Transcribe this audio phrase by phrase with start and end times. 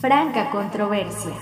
[0.00, 1.32] Franca controversia.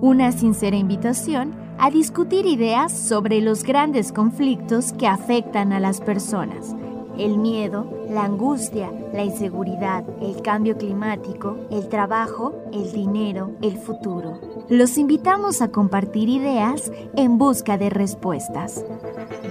[0.00, 6.74] Una sincera invitación a discutir ideas sobre los grandes conflictos que afectan a las personas.
[7.16, 14.40] El miedo, la angustia, la inseguridad, el cambio climático, el trabajo, el dinero, el futuro.
[14.68, 18.84] Los invitamos a compartir ideas en busca de respuestas.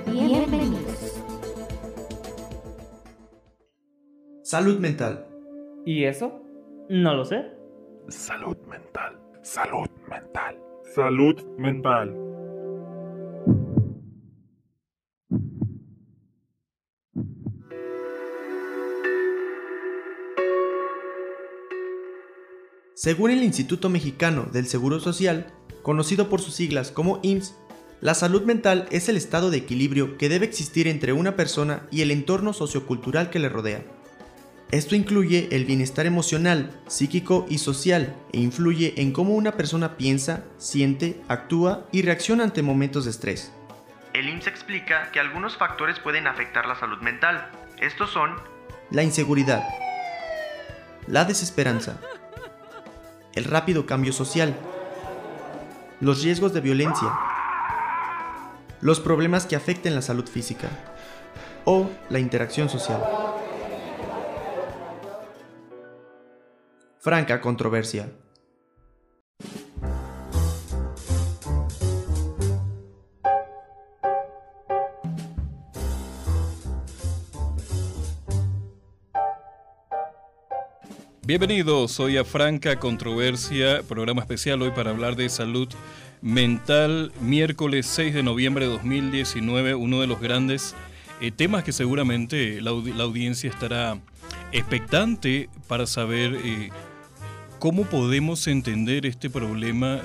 [0.08, 0.91] Bienvenidos.
[4.52, 5.26] Salud mental.
[5.86, 6.44] ¿Y eso?
[6.90, 7.46] No lo sé.
[8.10, 9.18] Salud mental.
[9.44, 10.60] Salud mental.
[10.94, 12.14] Salud mental.
[22.94, 25.48] Según el Instituto Mexicano del Seguro Social,
[25.82, 27.56] conocido por sus siglas como IMSS,
[28.02, 32.02] la salud mental es el estado de equilibrio que debe existir entre una persona y
[32.02, 34.01] el entorno sociocultural que le rodea.
[34.72, 40.46] Esto incluye el bienestar emocional, psíquico y social e influye en cómo una persona piensa,
[40.58, 43.52] siente, actúa y reacciona ante momentos de estrés.
[44.14, 47.52] El IMSS explica que algunos factores pueden afectar la salud mental.
[47.82, 48.32] Estos son
[48.92, 49.62] la inseguridad,
[51.06, 52.00] la desesperanza,
[53.36, 54.56] el rápido cambio social,
[56.00, 57.10] los riesgos de violencia,
[58.80, 60.70] los problemas que afecten la salud física
[61.66, 63.31] o la interacción social.
[67.04, 68.12] Franca controversia.
[81.26, 85.70] Bienvenidos, soy a Franca Controversia, programa especial hoy para hablar de salud
[86.22, 90.76] mental, miércoles 6 de noviembre de 2019, uno de los grandes
[91.20, 94.00] eh, temas que seguramente la, la, audiencia estará
[94.52, 96.70] expectante para saber eh,
[97.62, 100.02] ¿Cómo podemos entender este problema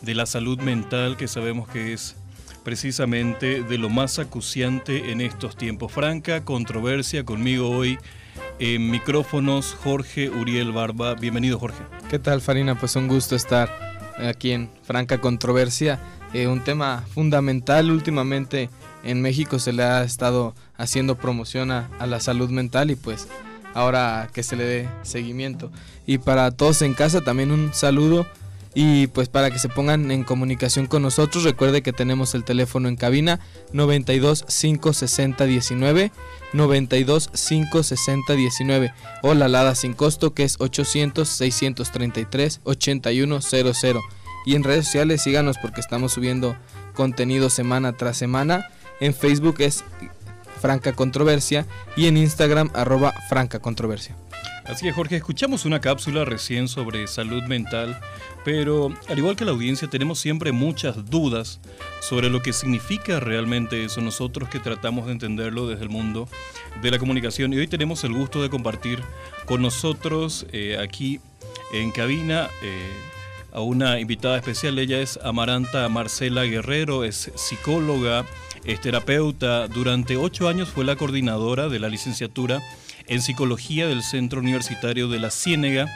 [0.00, 2.16] de, la salud mental que sabemos que es
[2.64, 5.92] precisamente de lo más acuciante en estos tiempos?
[5.92, 7.98] Franca controversia conmigo hoy
[8.58, 11.12] en micrófonos Jorge Uriel Barba.
[11.12, 11.84] Bienvenido Jorge.
[12.08, 12.74] ¿Qué tal Farina?
[12.74, 13.68] Pues un gusto estar
[14.16, 16.00] aquí en Franca Controversia.
[16.32, 18.70] Eh, un tema fundamental últimamente
[19.04, 23.28] en México se le ha estado haciendo promoción a la salud mental y pues
[23.76, 25.70] ahora que se le dé seguimiento.
[26.06, 28.26] Y para todos en casa también un saludo
[28.74, 32.88] y pues para que se pongan en comunicación con nosotros, recuerde que tenemos el teléfono
[32.88, 33.40] en cabina
[33.72, 36.12] 92 560 19
[36.52, 43.96] 92 560 19 o la alada sin costo que es 800 633 8100
[44.46, 46.56] y en redes sociales síganos porque estamos subiendo
[46.94, 48.68] contenido semana tras semana.
[49.00, 49.84] En Facebook es
[50.60, 54.16] Franca Controversia y en Instagram arroba Franca Controversia.
[54.64, 58.00] Así que Jorge, escuchamos una cápsula recién sobre salud mental,
[58.44, 61.60] pero al igual que la audiencia tenemos siempre muchas dudas
[62.00, 66.28] sobre lo que significa realmente eso, nosotros que tratamos de entenderlo desde el mundo
[66.82, 69.00] de la comunicación y hoy tenemos el gusto de compartir
[69.46, 71.20] con nosotros eh, aquí
[71.72, 72.48] en cabina.
[72.62, 73.15] Eh,
[73.56, 78.26] a una invitada especial, ella es Amaranta Marcela Guerrero, es psicóloga,
[78.64, 82.60] es terapeuta, durante ocho años fue la coordinadora de la licenciatura
[83.06, 85.86] en psicología del Centro Universitario de la Ciénega,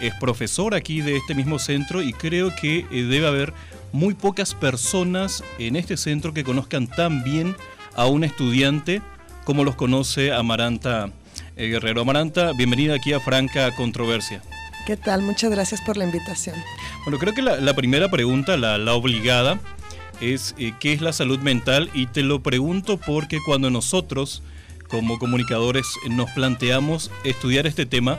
[0.00, 3.52] es profesora aquí de este mismo centro y creo que eh, debe haber
[3.90, 7.56] muy pocas personas en este centro que conozcan tan bien
[7.96, 9.02] a un estudiante
[9.44, 11.10] como los conoce Amaranta
[11.56, 12.02] eh, Guerrero.
[12.02, 14.40] Amaranta, bienvenida aquí a Franca Controversia.
[14.88, 15.20] ¿Qué tal?
[15.20, 16.56] Muchas gracias por la invitación.
[17.04, 19.60] Bueno, creo que la, primera pregunta, la, obligada,
[20.22, 24.42] es eh, qué es la salud mental y te lo pregunto porque cuando nosotros
[24.88, 28.18] como comunicadores nos planteamos estudiar este tema,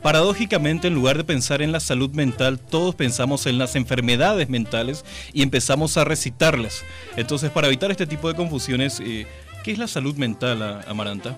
[0.00, 5.04] paradójicamente en lugar de pensar en la salud mental, todos pensamos en las enfermedades mentales
[5.32, 6.84] y empezamos a recitarlas.
[7.16, 9.26] Entonces, para evitar este tipo de confusiones, eh,
[9.64, 11.36] ¿qué es la salud mental, Amaranta?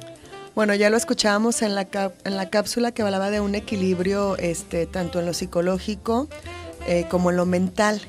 [0.59, 1.87] Bueno, ya lo escuchábamos en la,
[2.25, 6.27] en la cápsula que hablaba de un equilibrio este, tanto en lo psicológico
[6.89, 8.03] eh, como en lo mental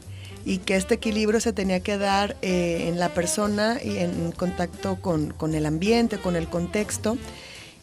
[0.46, 5.00] y que este equilibrio se tenía que dar eh, en la persona y en contacto
[5.00, 7.20] con, el ambiente, con el contexto.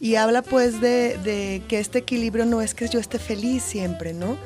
[0.01, 4.11] Y habla pues de, de, que este equilibrio no es que yo esté feliz siempre,
[4.11, 4.37] ¿no?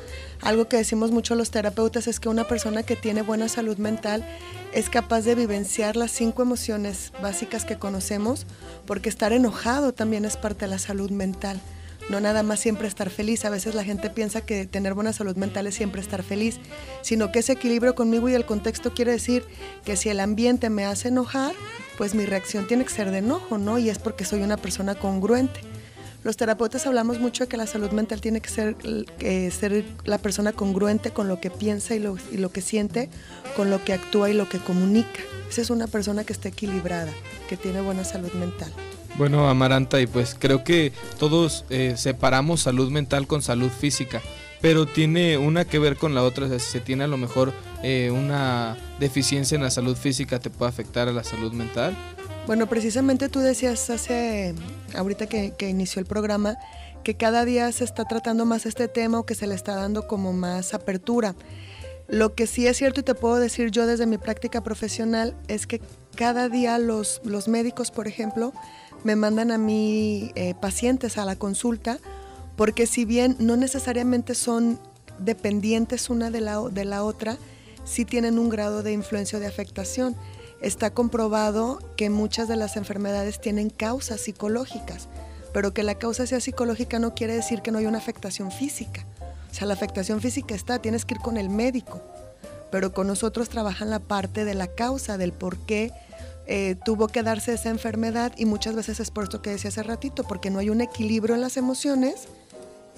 [0.42, 4.26] Algo que decimos mucho los terapeutas es que una persona que tiene buena salud mental
[4.72, 8.46] es capaz de vivenciar las cinco emociones básicas que conocemos,
[8.84, 11.60] porque estar enojado también es parte de la salud mental
[12.08, 13.44] no nada más siempre estar feliz.
[13.44, 16.58] A veces la gente piensa que tener buena salud mental es siempre estar feliz,
[17.02, 19.44] sino que ese equilibrio conmigo y el contexto quiere decir
[19.84, 21.54] que si el ambiente me hace enojar,
[21.98, 23.78] pues mi reacción tiene que ser de enojo, ¿no?
[23.78, 25.60] Y es porque soy una persona congruente.
[26.24, 28.76] Los terapeutas hablamos mucho de que la salud mental tiene que ser,
[29.50, 33.10] ser la persona congruente con lo que piensa y lo, y lo, que siente,
[33.56, 35.20] con lo que actúa y lo que comunica.
[35.50, 37.12] Esa es una persona que está equilibrada,
[37.48, 38.72] que tiene buena salud mental.
[39.18, 44.22] Bueno, Amaranta, y pues creo que todos eh, separamos salud mental con salud física,
[44.62, 46.48] pero tiene una que ver con la otra.
[46.58, 47.52] Si se tiene a lo mejor
[47.82, 51.94] eh, una deficiencia en la salud física, te puede afectar a la salud mental.
[52.46, 54.54] Bueno, precisamente tú decías hace,
[54.96, 56.58] ahorita que, inició el programa,
[57.04, 60.08] que cada día se está tratando más este tema o que se le está dando
[60.08, 61.36] como más apertura.
[62.08, 65.68] Lo que sí es cierto y te puedo decir yo desde mi práctica profesional es
[65.68, 65.80] que
[66.16, 68.52] cada día los, los médicos, por ejemplo,
[69.04, 71.98] me mandan a mí eh, pacientes a la consulta
[72.56, 74.80] porque si bien no necesariamente son
[75.20, 77.36] dependientes una de la, de la otra,
[77.84, 80.16] sí tienen un grado de influencia o de afectación
[80.62, 85.08] está comprobado que muchas de las enfermedades tienen causas psicológicas,
[85.52, 89.04] pero que la causa sea psicológica no quiere decir que no haya una afectación física.
[89.50, 92.00] O sea, la afectación física está, tienes que ir con el médico,
[92.70, 95.92] pero con nosotros trabajan la parte de la causa, del por qué
[96.46, 99.82] eh, tuvo que darse esa enfermedad y muchas veces es por esto que decía hace
[99.82, 102.28] ratito, porque no hay un equilibrio en las emociones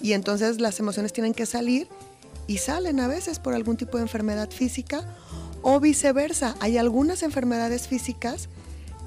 [0.03, 1.89] y entonces las emociones tienen que salir
[2.47, 5.03] y salen a veces por algún tipo de enfermedad física
[5.65, 6.55] o viceversa.
[6.61, 8.49] Hay algunas enfermedades físicas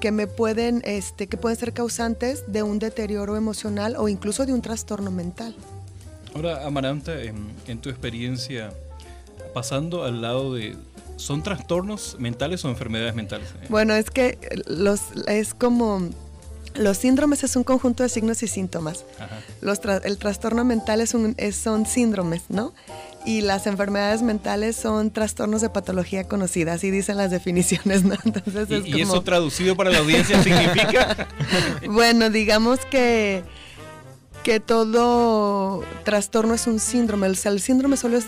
[0.00, 4.52] que me pueden, este, que pueden ser causantes de un deterioro emocional o incluso de
[4.52, 5.54] un trastorno mental.
[6.34, 8.72] Ahora, Amaranta, en, tu experiencia,
[9.54, 10.76] pasando al lado de,
[11.16, 13.48] ¿son trastornos mentales o enfermedades mentales?
[13.68, 16.10] Bueno, es que los, es como
[16.74, 19.04] los síndromes es un conjunto de signos y síntomas.
[19.60, 22.72] Los el trastorno mental es un, son síndromes, ¿no?
[23.24, 28.16] Y las enfermedades mentales son trastornos de patología conocida, así dicen las definiciones, ¿no?
[28.24, 31.28] Entonces es ¿Y, eso traducido para la audiencia significa?
[31.90, 33.42] bueno, digamos que,
[34.42, 38.26] que todo trastorno es un síndrome, el, el síndrome solo es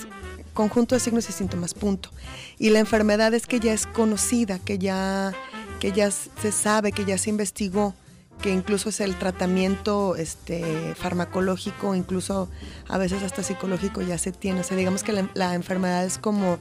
[0.55, 2.11] conjunto de signos y síntomas, punto.
[2.59, 5.33] Y la enfermedad es que ya es conocida, que ya,
[5.79, 7.95] que ya se sabe, que ya se investigó
[8.41, 12.49] que incluso es el tratamiento este, farmacológico, incluso
[12.89, 14.61] a veces hasta psicológico ya se tiene.
[14.61, 16.59] O sea, digamos que la, enfermedad es como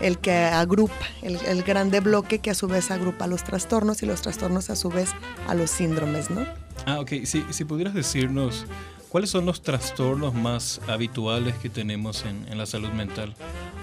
[0.00, 4.22] el que agrupa, el, grande bloque que a su vez agrupa los trastornos y los
[4.22, 5.10] trastornos a su vez
[5.48, 6.44] a los síndromes, ¿no?
[6.86, 7.24] Ah, ok.
[7.24, 8.66] Si, si pudieras decirnos,
[9.08, 13.34] ¿cuáles son los trastornos más habituales que tenemos en, en la salud mental?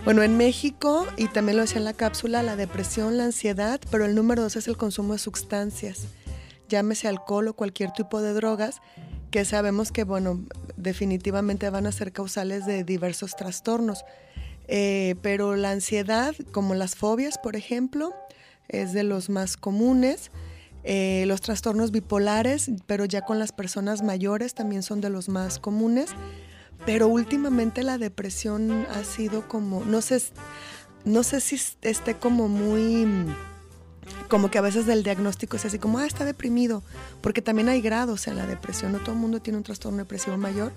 [0.04, 4.06] Bueno, en México, y también lo decía en la cápsula, la depresión, la ansiedad, pero
[4.06, 6.08] el número dos es el consumo de sustancias
[6.72, 8.82] llámese alcohol o cualquier tipo de drogas,
[9.30, 10.44] que sabemos que, bueno,
[10.78, 14.04] definitivamente van a ser causales de diversos trastornos.
[14.68, 18.16] Eh, pero la ansiedad, como las fobias, por ejemplo,
[18.70, 20.32] es de los más comunes.
[20.84, 25.60] Eh, los trastornos bipolares, pero ya con las personas mayores también son de los más
[25.60, 26.12] comunes.
[26.86, 30.22] Pero últimamente la depresión ha sido como, no sé,
[31.06, 33.06] no sé si esté como muy
[34.32, 36.84] como que a veces el diagnóstico es así como, ah, está deprimido,
[37.20, 40.38] porque también hay grados en la depresión, no todo el mundo tiene un trastorno depresivo
[40.38, 40.72] mayor,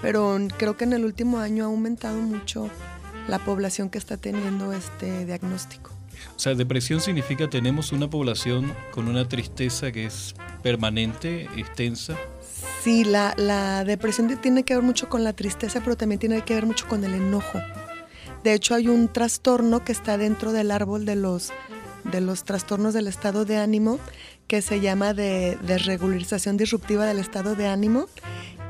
[0.00, 2.70] pero creo que en el último año ha aumentado mucho
[3.26, 5.90] la población que está teniendo este diagnóstico.
[6.36, 12.16] O sea, depresión significa tenemos una población con una tristeza que es permanente, extensa.
[12.84, 16.54] Sí, la, la depresión tiene que ver mucho con la tristeza, pero también tiene que
[16.54, 17.58] ver mucho con el enojo.
[18.44, 21.50] De hecho, hay un trastorno que está dentro del árbol de los
[22.04, 23.98] de los trastornos del estado de ánimo
[24.46, 28.06] que se llama de desregularización disruptiva del estado de ánimo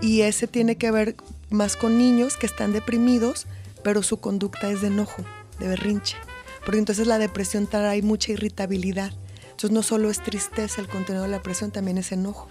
[0.00, 1.16] y ese tiene que ver
[1.50, 3.46] más con niños que están deprimidos
[3.84, 5.22] pero su conducta es de enojo,
[5.60, 6.16] de berrinche,
[6.64, 9.12] porque entonces la depresión trae mucha irritabilidad.
[9.42, 12.48] Entonces no solo es tristeza el contenido de la depresión, también es enojo.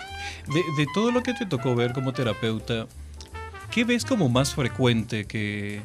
[0.48, 2.88] De, de todo lo que te tocó ver como terapeuta,
[3.72, 5.82] ¿qué ves como más frecuente que,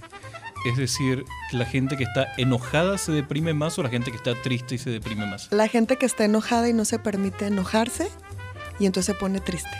[0.65, 4.35] es decir, la gente que está enojada se deprime más o la gente que está
[4.35, 5.49] triste y se deprime más.
[5.53, 8.09] La gente que está enojada y no se permite enojarse
[8.79, 9.71] y entonces se pone triste.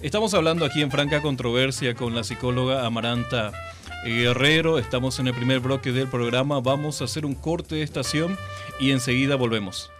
[0.00, 3.52] Estamos hablando aquí en Franca Controversia con la psicóloga Amaranta
[4.04, 4.78] Guerrero.
[4.78, 6.60] Estamos en el primer bloque del programa.
[6.60, 8.36] Vamos a hacer un corte de estación
[8.78, 9.90] y enseguida volvemos.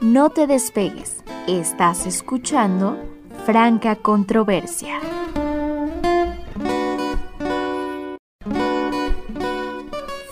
[0.00, 1.16] No te despegues.
[1.48, 2.96] Estás escuchando
[3.44, 5.00] Franca Controversia.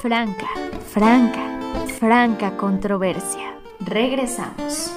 [0.06, 0.46] Franca,
[0.86, 3.58] franca, franca controversia.
[3.80, 4.92] Regresamos.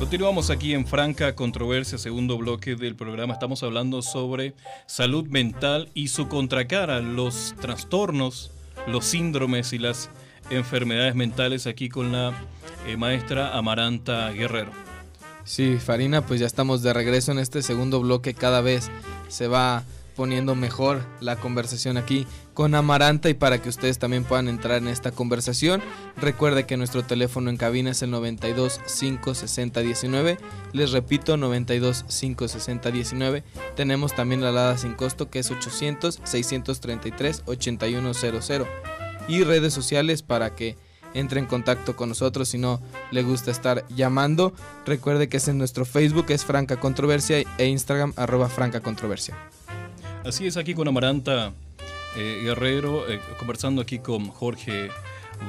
[0.00, 3.34] Continuamos aquí en Franca Controversia, segundo bloque del programa.
[3.34, 4.54] Estamos hablando sobre
[4.86, 8.50] salud mental y su contracara, los trastornos
[8.88, 10.10] los síndromes y las
[10.50, 12.32] enfermedades mentales aquí con la
[12.88, 14.91] eh, maestra Amaranta Guerrero.
[15.44, 18.34] Sí, Farina, pues ya estamos de regreso en este segundo bloque.
[18.34, 18.90] Cada vez
[19.28, 19.84] se va
[20.14, 24.88] poniendo mejor la conversación aquí con Amaranta y para que ustedes también puedan entrar en
[24.88, 25.82] esta conversación,
[26.16, 30.38] recuerde que nuestro teléfono en cabina es el 92 560 19.
[30.72, 33.44] Les repito, 92 560 19.
[33.74, 38.66] Tenemos también la alada sin costo que es 800 633 8100
[39.28, 40.76] y redes sociales para que
[41.14, 44.52] entre en contacto con nosotros si no le gusta estar llamando.
[44.86, 48.82] Recuerde que es en nuestro Facebook, es Franca Controversia e Instagram arroba Franca.
[50.24, 51.52] Así es, aquí con Amaranta
[52.16, 54.90] eh, Guerrero, eh, conversando aquí con Jorge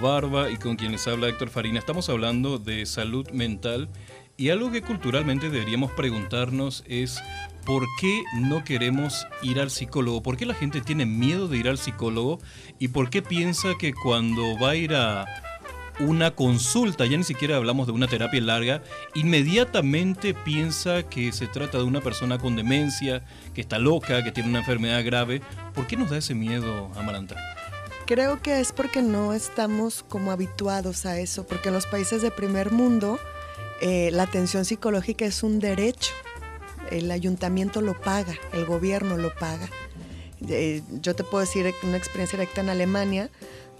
[0.02, 1.80] Barba y con quien les habla Héctor Farina.
[1.80, 3.90] Estamos hablando de salud mental
[4.36, 7.22] y algo que culturalmente deberíamos preguntarnos es
[7.66, 10.24] ¿por qué no queremos ir al psicólogo?
[10.24, 12.40] ¿Por qué la gente tiene miedo de ir al psicólogo?
[12.80, 15.26] ¿Y por qué piensa que cuando va a ir a
[16.00, 18.84] una consulta, ya ni siquiera hablamos de una terapia larga,
[19.14, 23.24] inmediatamente piensa que se trata de una persona con demencia,
[23.54, 25.42] que está loca, que tiene una enfermedad grave.
[25.74, 27.36] ¿Por qué nos da ese miedo, Amaranta?
[28.06, 32.32] Creo que es porque no estamos como habituados a eso, porque en los países de
[32.32, 33.18] primer mundo
[33.82, 36.14] eh, la atención psicológica es un derecho.
[36.92, 39.70] El ayuntamiento lo paga, el gobierno lo paga.
[40.50, 43.30] Eh, yo te puedo decir una experiencia directa en Alemania,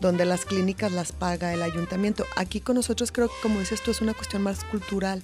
[0.04, 2.26] donde las clínicas las paga el ayuntamiento.
[2.36, 5.24] Aquí con nosotros creo que, como dices tú, es una cuestión más cultural,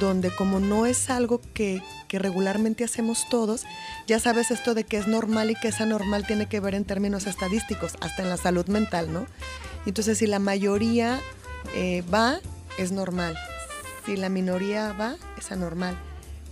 [0.00, 3.64] donde como no es algo que, regularmente hacemos todos,
[4.08, 6.84] ya sabes esto de que es normal y que es anormal tiene que ver en
[6.84, 9.26] términos estadísticos, hasta en la salud mental, ¿no?
[9.84, 11.20] Entonces, si la mayoría
[11.74, 12.40] eh, va,
[12.78, 13.36] es normal.
[14.06, 15.94] Si la minoría va, es anormal.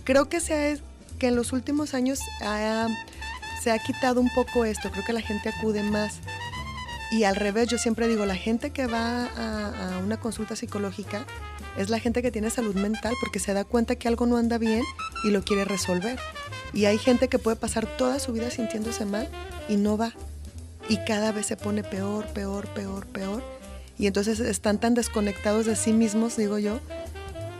[0.03, 0.77] Creo que, sea,
[1.17, 2.19] que en los últimos años
[3.63, 6.19] se ha quitado un poco esto, creo que la gente acude más
[7.11, 11.25] y al revés, yo siempre digo, la gente que va a, una consulta psicológica
[11.77, 14.57] es la gente que tiene salud mental porque se da cuenta que algo no anda
[14.57, 14.83] bien
[15.23, 16.19] y lo quiere resolver.
[16.71, 19.27] Y hay gente que puede pasar toda su vida sintiéndose mal
[19.67, 20.13] y no va.
[20.87, 23.43] Y cada vez se pone peor, peor, peor, peor.
[23.97, 26.79] Y entonces están tan desconectados de sí mismos, digo yo,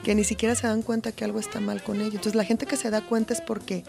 [0.03, 2.15] que ni siquiera se dan cuenta que algo está mal con ellos.
[2.15, 3.83] Entonces la gente que se da cuenta es porque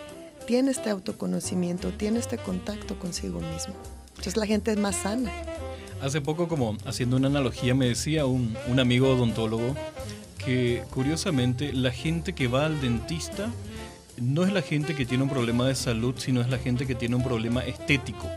[0.47, 3.75] tiene este autoconocimiento, tiene este contacto consigo mismo.
[4.21, 5.33] Entonces la gente es más sana.
[6.03, 9.75] Hace poco, como haciendo una analogía, me decía un, amigo odontólogo
[10.45, 13.51] que curiosamente la gente que va al dentista
[14.21, 16.95] no es la gente que tiene un problema de salud, sino es la gente que
[16.95, 18.29] tiene un problema estético.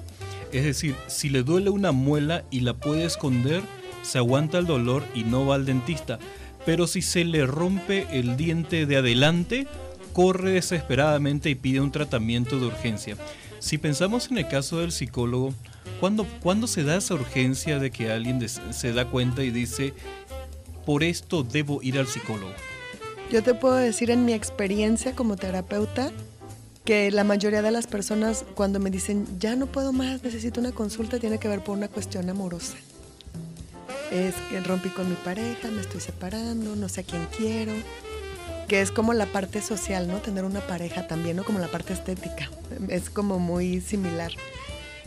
[0.54, 3.62] Es decir, si le duele una muela y la puede esconder,
[4.04, 6.18] se aguanta el dolor y no va al dentista.
[6.66, 9.68] Pero si se le rompe el diente de adelante,
[10.14, 13.18] corre desesperadamente y pide un tratamiento de urgencia.
[13.64, 15.54] Si pensamos en el caso del psicólogo,
[16.02, 19.94] ¿Cuándo, se da esa urgencia de que alguien se da cuenta y dice,
[20.86, 22.52] por esto debo ir al psicólogo?
[23.32, 26.12] Yo te puedo decir en mi experiencia como terapeuta
[26.84, 30.74] que la mayoría de las personas cuando me dicen, ya no puedo más, necesito una
[30.74, 32.76] consulta, tiene que ver por una cuestión amorosa.
[34.12, 37.72] Es que rompí con mi pareja, me estoy separando, no sé a quién quiero,
[38.74, 40.18] que es como la parte social, ¿no?
[40.18, 41.44] Tener una pareja también, ¿no?
[41.44, 42.50] Como la parte estética.
[42.88, 44.32] Es como muy similar.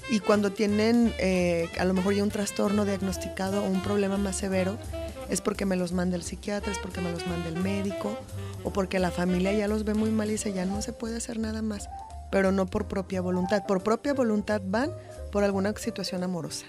[0.08, 4.36] Y cuando tienen eh, a lo mejor ya un trastorno diagnosticado o un problema más
[4.36, 4.78] severo,
[5.28, 8.16] es porque me los manda el psiquiatra, es porque me los manda el médico
[8.62, 11.16] o porque la familia ya los ve muy mal y dice ya no se puede
[11.16, 11.88] hacer nada más,
[12.30, 13.66] pero no por propia voluntad.
[13.66, 14.92] Por propia voluntad van
[15.32, 16.66] por alguna situación amorosa.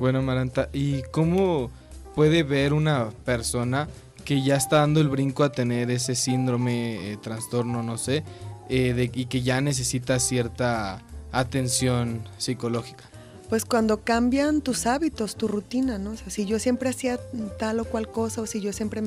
[0.00, 1.70] Bueno, Maranta, ¿y cómo
[2.16, 3.88] puede ver una persona
[4.24, 8.24] que ya está dando el brinco a tener ese síndrome, eh, trastorno, no sé,
[8.68, 11.02] eh, y que ya necesita cierta
[11.32, 13.04] atención psicológica?
[13.48, 16.12] Pues cuando cambian tus hábitos, tu rutina, ¿no?
[16.12, 17.20] O sea, si yo siempre hacía
[17.58, 19.02] tal o cual cosa o si yo siempre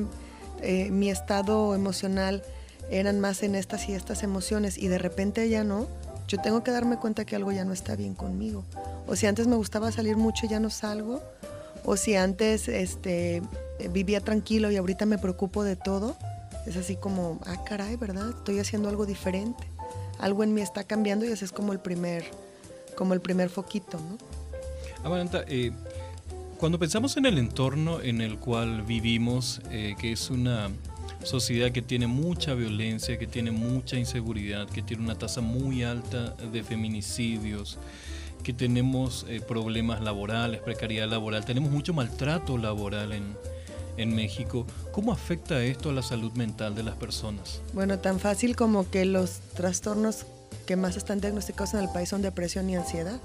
[0.62, 2.42] eh, mi estado emocional
[2.90, 5.86] eran más en estas y estas emociones y de repente ya no,
[6.28, 8.64] yo tengo que darme cuenta que algo ya no está bien conmigo.
[9.06, 11.22] O si antes me gustaba salir mucho ya no salgo,
[11.84, 13.42] o si antes este,
[13.92, 16.16] vivía tranquilo y ahorita me preocupo de todo,
[16.66, 18.30] es así como, ah, caray, ¿verdad?
[18.30, 19.66] Estoy haciendo algo diferente
[20.18, 22.24] algo en mí está cambiando y ese es como el primer,
[22.96, 24.18] como el primer foquito, ¿no?
[25.04, 25.72] Amaranta, eh,
[26.58, 30.70] cuando pensamos en el entorno en el cual vivimos, eh, que es una
[31.22, 36.30] sociedad que tiene mucha violencia, que tiene mucha inseguridad, que tiene una tasa muy alta
[36.30, 37.78] de feminicidios,
[38.42, 43.36] que tenemos eh, problemas laborales, precariedad laboral, tenemos mucho maltrato laboral en,
[43.98, 44.66] en México.
[44.92, 47.60] ¿Cómo afecta esto a la salud mental de las personas?
[47.74, 50.24] Bueno, tan fácil como que los trastornos
[50.66, 53.20] que más están diagnosticados en el país son depresión y ansiedad.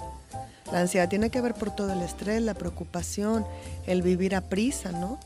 [0.72, 3.46] La ansiedad tiene que ver por todo el estrés, la preocupación,
[3.86, 5.20] el vivir a prisa, ¿no?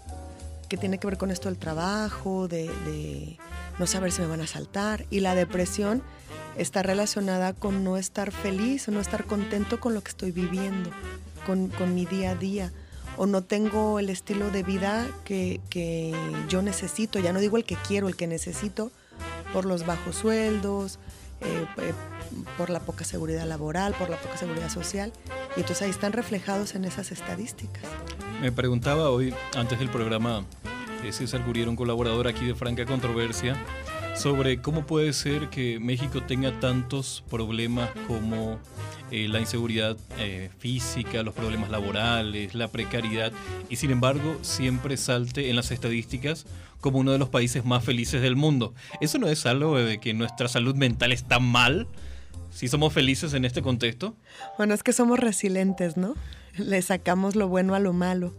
[0.67, 3.37] Que tiene que ver con esto del trabajo, de, de
[3.79, 5.05] no saber si me van a saltar.
[5.09, 6.03] Y la depresión
[6.57, 10.89] está relacionada con no estar feliz o no estar contento con lo que estoy viviendo,
[11.45, 12.73] con, con mi día a día.
[13.17, 16.15] O no tengo el estilo de vida que, que
[16.47, 18.91] yo necesito, ya no digo el que quiero, el que necesito,
[19.53, 20.99] por los bajos sueldos,
[21.41, 21.93] eh, eh,
[22.57, 25.13] por la poca seguridad laboral, por la poca seguridad social.
[25.55, 27.83] Y entonces ahí están reflejados en esas estadísticas.
[28.41, 30.45] Me preguntaba hoy, antes del programa,
[31.03, 33.55] eh, César Curiera, un colaborador aquí de Franca Controversia,
[34.17, 38.59] sobre cómo puede ser que México tenga tantos problemas como
[39.11, 43.31] eh, la inseguridad eh, física, los problemas laborales, la precariedad,
[43.69, 46.47] y sin embargo siempre salte en las estadísticas
[46.81, 48.73] como uno de los países más felices del mundo.
[49.01, 51.87] ¿Eso no es algo de que nuestra salud mental está mal?
[52.49, 54.15] Si somos felices en este contexto.
[54.57, 56.15] Bueno, es que somos resilientes, ¿no?
[56.55, 58.33] Le sacamos lo bueno a lo malo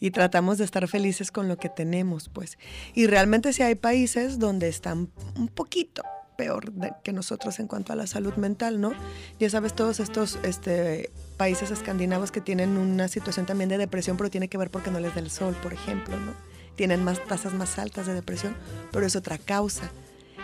[0.00, 2.58] y tratamos de estar felices con lo que tenemos, pues.
[2.94, 6.02] Y realmente sí hay países donde están un poquito
[6.40, 6.72] peor
[7.04, 8.92] que nosotros en cuanto a la salud mental, ¿no?
[9.38, 14.30] Ya sabes, todos estos este, países escandinavos que tienen una situación también de depresión, pero
[14.30, 16.32] tiene que ver porque no les da el sol, por ejemplo, ¿no?
[16.76, 18.56] Tienen más tasas más altas de depresión,
[18.90, 19.90] pero es otra causa.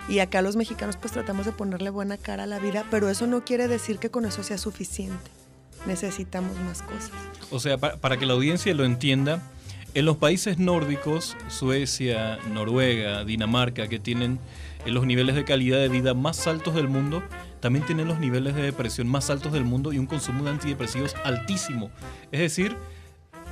[0.06, 3.26] Y acá los mexicanos pues tratamos de ponerle buena cara a la vida, pero eso
[3.26, 5.30] no quiere decir que con eso sea suficiente.
[5.86, 7.10] Necesitamos más cosas.
[7.50, 9.42] O sea, pa- para que la audiencia lo entienda,
[9.94, 14.38] en los países nórdicos, Suecia, Noruega, Dinamarca, que tienen
[14.84, 17.22] eh, los niveles de calidad de vida más altos del mundo,
[17.60, 21.14] también tienen los niveles de depresión más altos del mundo y un consumo de antidepresivos
[21.24, 21.90] altísimo.
[22.30, 22.76] Es decir,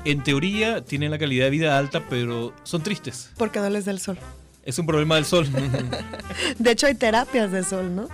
[0.04, 3.30] en teoría tienen la calidad de vida alta, pero son tristes.
[3.38, 4.18] Porque no les da el sol.
[4.64, 5.46] Es un problema del sol.
[6.58, 8.08] De hecho, hay terapias de sol, ¿no?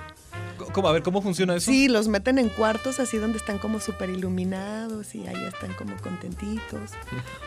[0.73, 0.89] ¿Cómo?
[0.89, 1.71] A ver, ¿cómo funciona eso?
[1.71, 5.97] Sí, los meten en cuartos así donde están como súper iluminados y ahí están como
[5.99, 6.91] contentitos.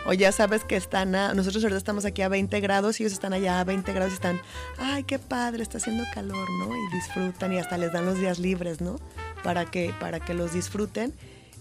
[0.05, 3.13] O ya sabes que están a, nosotros ahorita estamos aquí a 20 grados y ellos
[3.13, 4.41] están allá a 20 grados y están,
[4.77, 6.67] ay, qué padre, está haciendo calor, ¿no?
[6.75, 8.97] Y disfrutan y hasta les dan los días libres, ¿no?
[9.43, 11.13] Para que, para que los disfruten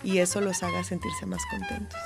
[0.05, 1.98] y eso los haga sentirse más contentos.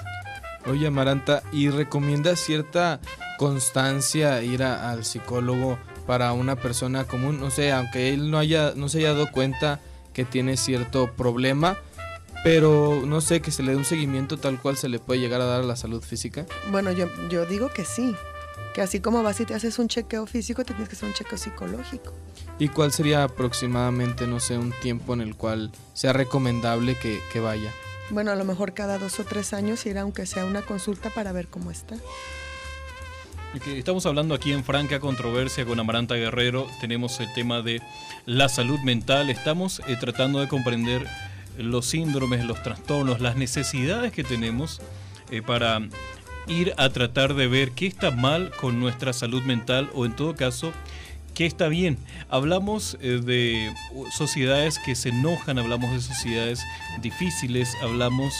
[0.66, 3.00] Oye, Amaranta, ¿y recomiendas cierta
[3.38, 7.40] constancia ir a- al psicólogo para una persona común?
[7.40, 9.80] No sé, aunque él no, haya, no se haya dado cuenta
[10.12, 11.76] que tiene cierto problema,
[12.44, 15.40] pero no sé, que se le dé un seguimiento tal cual se le puede llegar
[15.40, 16.46] a dar a la salud física.
[16.70, 18.14] Bueno, yo, yo digo que sí,
[18.74, 21.14] que así como vas y te haces un chequeo físico, te tienes que hacer un
[21.14, 22.14] chequeo psicológico.
[22.58, 27.40] ¿Y cuál sería aproximadamente, no sé, un tiempo en el cual sea recomendable que, que
[27.40, 27.70] vaya?
[28.10, 31.32] Bueno, a lo mejor cada dos o tres años ir aunque sea una consulta para
[31.32, 31.96] ver cómo está.
[33.64, 36.66] Estamos hablando aquí en Franca Controversia con Amaranta Guerrero.
[36.78, 37.80] Tenemos el tema de
[38.26, 39.30] la salud mental.
[39.30, 41.06] Estamos eh, tratando de comprender
[41.56, 44.82] los síndromes, los trastornos, las necesidades que tenemos
[45.30, 45.80] eh, para
[46.48, 50.36] ir a tratar de ver qué está mal con nuestra salud mental o en todo
[50.36, 50.72] caso
[51.34, 51.96] qué está bien.
[52.28, 53.72] Hablamos eh, de
[54.14, 56.62] sociedades que se enojan, hablamos de sociedades
[57.00, 58.34] difíciles, hablamos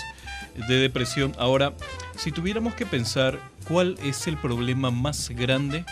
[0.69, 1.33] de depresión.
[1.39, 1.75] Ahora,
[2.17, 3.39] si tuviéramos que pensar
[3.69, 5.85] cuál es el problema más grande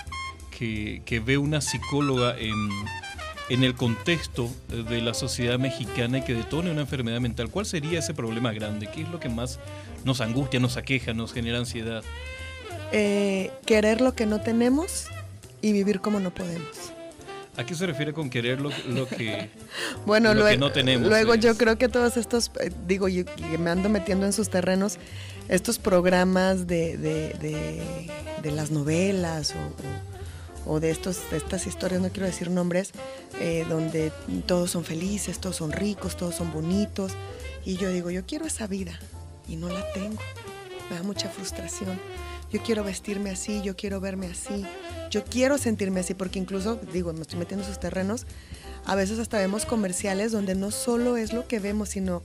[0.56, 2.54] que, que ve una psicóloga en,
[3.48, 7.98] en el contexto de la sociedad mexicana y que detone una enfermedad mental, ¿cuál sería
[7.98, 8.88] ese problema grande?
[8.92, 9.58] ¿Qué es lo que más
[10.04, 12.02] nos angustia, nos aqueja, nos genera ansiedad?
[12.92, 15.06] Eh, querer lo que no tenemos
[15.60, 16.93] y vivir como no podemos.
[17.56, 19.48] ¿A qué se refiere con querer lo, lo que...
[20.06, 23.20] Bueno, Lo que luego, no tenemos luego yo creo que todos estos, eh, digo, y,
[23.20, 24.98] y me ando metiendo en sus terrenos,
[25.48, 28.10] estos programas de, de- de-
[28.42, 32.92] de las novelas o, o- o de, estos, de estas historias, no quiero decir nombres,
[33.40, 34.10] eh, donde
[34.46, 37.12] todos son felices, todos son ricos, todos son bonitos.
[37.66, 38.98] Y yo digo, yo quiero esa vida
[39.48, 40.20] y no la tengo.
[40.90, 41.98] Me da mucha frustración.
[42.54, 44.64] Yo quiero vestirme así, yo quiero verme así,
[45.10, 48.26] yo quiero sentirme así, porque incluso, digo, me estoy metiendo en sus terrenos,
[48.84, 52.22] a veces hasta vemos comerciales donde no solo es lo que vemos, sino,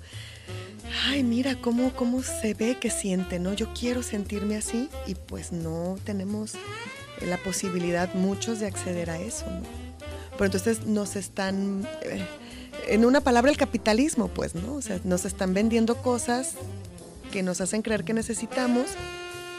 [1.08, 3.54] ay, mira cómo, cómo se ve que siente, ¿no?
[3.54, 6.54] Yo quiero sentirme así y pues no tenemos
[7.26, 9.63] la posibilidad muchos de acceder a eso, ¿no?
[10.34, 12.24] Pero entonces nos están, eh,
[12.88, 14.76] en una palabra, el capitalismo, pues, ¿no?
[14.76, 16.54] O sea, nos están vendiendo cosas
[17.32, 18.92] que nos hacen creer que necesitamos,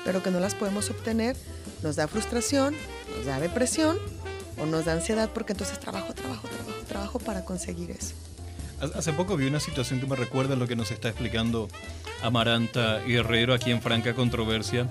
[0.05, 1.37] pero que no las podemos obtener,
[1.83, 2.75] nos da frustración,
[3.17, 3.99] nos da depresión
[4.59, 8.15] o nos da ansiedad porque entonces trabajo, trabajo, trabajo, trabajo para conseguir eso.
[8.95, 11.69] Hace poco vi una situación que me recuerda lo que nos está explicando
[12.23, 14.89] Amaranta Guerrero aquí en Franca Controversia.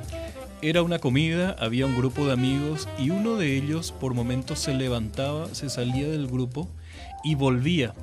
[0.61, 4.73] Era una comida, había un grupo de amigos y uno de ellos por momentos se
[4.73, 6.67] levantaba, se salía del grupo
[7.23, 7.93] y volvía.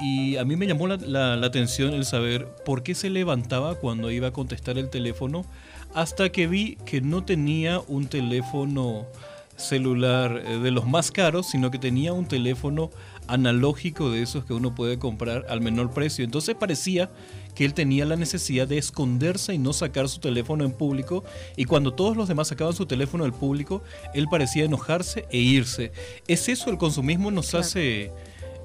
[0.00, 3.74] Y a mí me llamó la, la- la atención el saber por qué se levantaba
[3.76, 5.44] cuando iba a contestar el teléfono,
[5.94, 9.06] hasta que vi que no tenía un teléfono
[9.56, 12.90] celular eh, de los más caros, sino que tenía un teléfono
[13.28, 16.24] analógico de esos que uno puede comprar al menor precio.
[16.24, 17.10] Entonces parecía
[17.54, 21.22] que él tenía la necesidad de esconderse y no sacar su teléfono en público
[21.56, 23.82] y cuando todos los demás sacaban su teléfono del público,
[24.14, 25.92] él parecía enojarse e irse.
[26.26, 27.64] ¿Es eso el consumismo nos Claro.
[27.66, 28.10] hace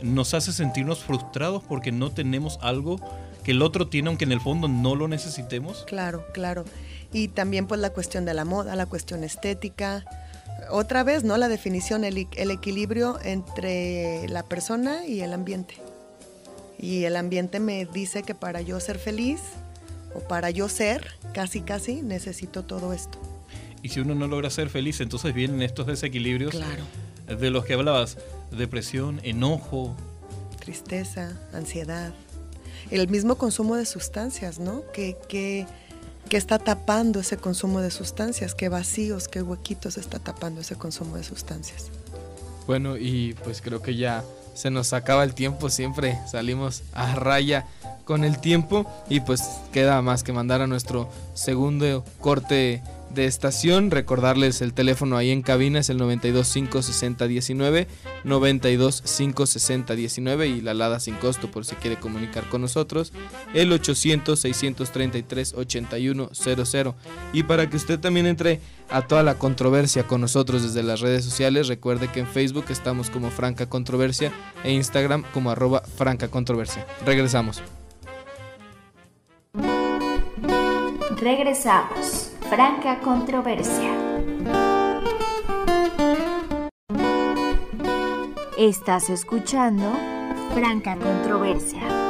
[0.01, 2.99] nos hace sentirnos frustrados porque no tenemos algo
[3.43, 5.83] que el otro tiene aunque en el fondo no lo necesitemos?
[5.87, 6.65] Claro, claro.
[7.13, 10.05] Y también pues la cuestión de la moda, la cuestión estética.
[10.69, 11.37] Otra vez, ¿no?
[11.37, 15.75] La definición, el, el equilibrio entre la persona y el ambiente.
[16.79, 19.39] Y el ambiente me dice que para yo ser feliz
[20.13, 23.17] o para yo ser, casi, casi, necesito todo esto.
[23.81, 26.83] Y si uno no logra ser feliz, entonces vienen estos desequilibrios Claro.
[27.27, 28.17] de los que hablabas,
[28.51, 29.95] depresión, enojo,
[30.59, 32.13] Tristeza, ansiedad.
[32.91, 34.83] El mismo consumo de sustancias, ¿no?
[34.91, 35.65] Que, que,
[36.27, 41.17] que está tapando ese consumo de sustancias, qué vacíos, qué huequitos está tapando ese consumo
[41.17, 41.89] de sustancias.
[42.65, 47.65] Bueno, y pues creo que ya se nos acaba el tiempo, siempre salimos a raya
[48.05, 52.81] con el tiempo y pues queda más que mandar a nuestro segundo corte
[53.13, 57.87] de estación, recordarles el teléfono ahí en cabina es el 9256019,
[58.25, 63.13] 9256019 y la alada sin costo por si quiere comunicar con nosotros,
[63.53, 66.95] el 800 633 8100
[67.33, 71.25] y para que usted también entre a toda la controversia con nosotros desde las redes
[71.25, 71.67] sociales.
[71.67, 74.31] Recuerde que en Facebook estamos como Franca Controversia
[74.63, 76.87] e Instagram como arroba Franca Controversia.
[77.05, 77.61] Regresamos.
[81.19, 82.31] Regresamos.
[82.47, 83.91] Franca controversia.
[88.55, 89.91] Estás escuchando
[90.53, 92.06] Franca controversia.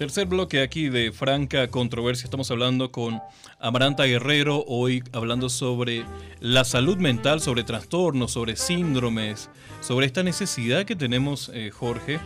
[0.00, 2.24] Tercer bloque aquí de Franca Controversia.
[2.24, 3.20] Estamos hablando con
[3.58, 6.06] Amaranta Guerrero, hoy hablando sobre
[6.40, 9.50] la salud mental, sobre trastornos, sobre síndromes,
[9.82, 12.18] sobre esta necesidad que tenemos, eh, Jorge,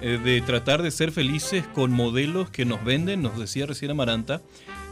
[0.00, 4.42] eh, de tratar de ser felices con modelos que nos venden, nos decía recién Amaranta,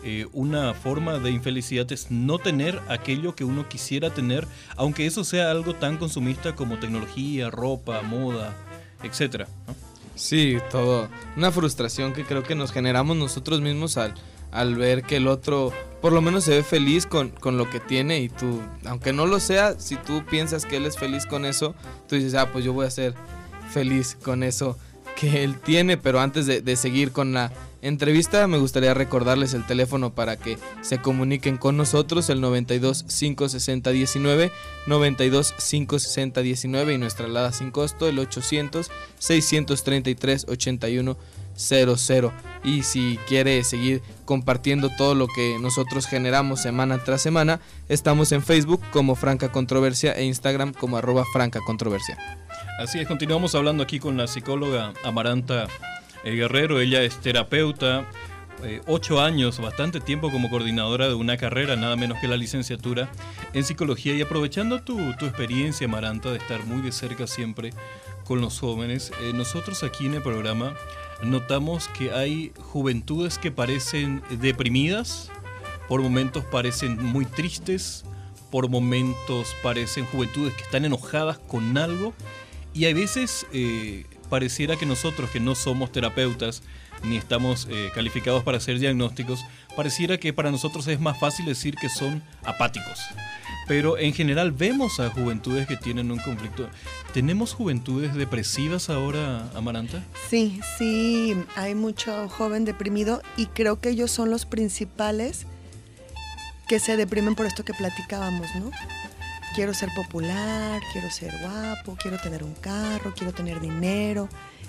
[0.05, 5.25] eh, una forma de infelicidad es no tener aquello que uno quisiera tener, aunque eso
[5.25, 8.57] sea algo tan consumista como tecnología, ropa, moda.
[9.03, 9.89] ¿no?
[10.14, 11.09] Sí, todo.
[11.37, 14.14] Una frustración que creo que nos generamos nosotros mismos al,
[14.51, 17.79] al ver que el otro por lo menos se ve feliz con, con lo que
[17.79, 21.44] tiene y tú, aunque no lo sea, si tú piensas que él es feliz con
[21.44, 21.75] eso,
[22.09, 23.14] tú dices, ah, pues yo voy a ser
[23.70, 24.79] feliz con eso
[25.20, 27.52] que él tiene, pero antes de, seguir con la
[27.83, 33.90] entrevista me gustaría recordarles el teléfono para que se comuniquen con nosotros, el 92 560
[33.90, 34.50] 19,
[34.87, 41.18] 92 560 19 y nuestra alada sin costo, el 800 633 81
[41.54, 42.33] 00
[42.64, 48.42] y si quiere seguir compartiendo todo lo que nosotros generamos semana tras semana, estamos en
[48.42, 52.16] Facebook como Franca Controversia e Instagram como arroba Franca Controversia.
[52.81, 55.69] Así es, continuamos hablando aquí con la psicóloga Amaranta
[56.25, 56.81] eh, Guerrero.
[56.81, 58.09] Ella es terapeuta,
[58.64, 63.11] eh, ocho años, bastante tiempo como coordinadora de una carrera, nada menos que la licenciatura
[63.53, 64.14] en psicología.
[64.14, 67.75] Y aprovechando tu, tu experiencia, Amaranta, de estar muy de cerca siempre
[68.25, 70.75] con los jóvenes, eh, nosotros aquí en el programa
[71.23, 75.31] notamos que hay juventudes que parecen deprimidas,
[75.87, 78.07] por momentos parecen muy tristes,
[78.51, 82.14] por momentos parecen juventudes que están enojadas con algo
[82.74, 86.62] y a veces eh, pareciera que nosotros que no somos terapeutas
[87.02, 89.44] ni estamos eh, calificados para hacer diagnósticos,
[89.76, 93.00] pareciera que para nosotros es más fácil decir que son apáticos.
[93.66, 96.68] Pero en general vemos a juventudes que tienen un conflicto.
[97.14, 100.04] ¿Tenemos juventudes depresivas ahora, Amaranta?
[100.28, 105.46] Sí, sí, hay mucho joven deprimido y creo que ellos son los principales
[106.68, 108.70] que se deprimen por esto que platicábamos, ¿no?
[109.55, 114.29] Quiero ser popular, quiero ser guapo, quiero tener un carro, quiero tener dinero,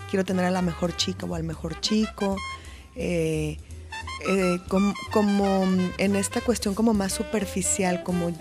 [0.09, 2.35] quiero tener a la mejor chica o al mejor chico.
[2.95, 3.57] eh,
[4.27, 5.63] eh, com- como
[5.97, 8.31] en esta cuestión como más superficial, como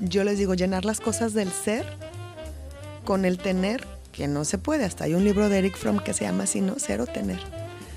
[0.00, 1.84] yo les digo, llenar las cosas del ser
[3.04, 4.84] con el tener, que no se puede.
[4.84, 6.78] Hasta hay un libro de Eric Fromm que se llama así, ¿no?
[6.78, 7.40] Ser o tener.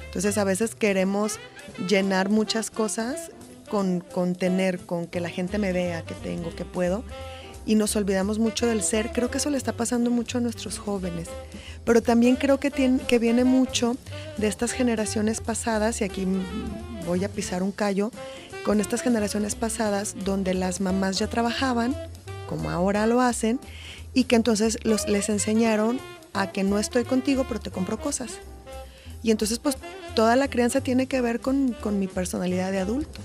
[0.06, 1.40] Entonces a veces queremos
[1.88, 3.32] llenar muchas cosas
[3.70, 7.04] con, con tener, con que la gente me vea, que tengo, que puedo.
[7.66, 9.12] Y nos olvidamos mucho del ser.
[9.12, 11.28] Creo que eso le está pasando mucho a nuestros jóvenes.
[11.84, 13.96] Pero también creo que, tiene, que viene mucho
[14.38, 16.28] de estas generaciones pasadas, y aquí
[17.06, 18.12] voy a pisar un callo,
[18.66, 21.96] con estas generaciones pasadas donde las mamás ya trabajaban,
[22.48, 23.60] como ahora lo hacen,
[24.14, 26.00] y que entonces los, les enseñaron
[26.34, 28.40] a que no estoy contigo, pero te compro cosas.
[29.22, 29.78] Y entonces pues
[30.16, 33.22] toda la crianza tiene que ver con, con mi personalidad de adulto.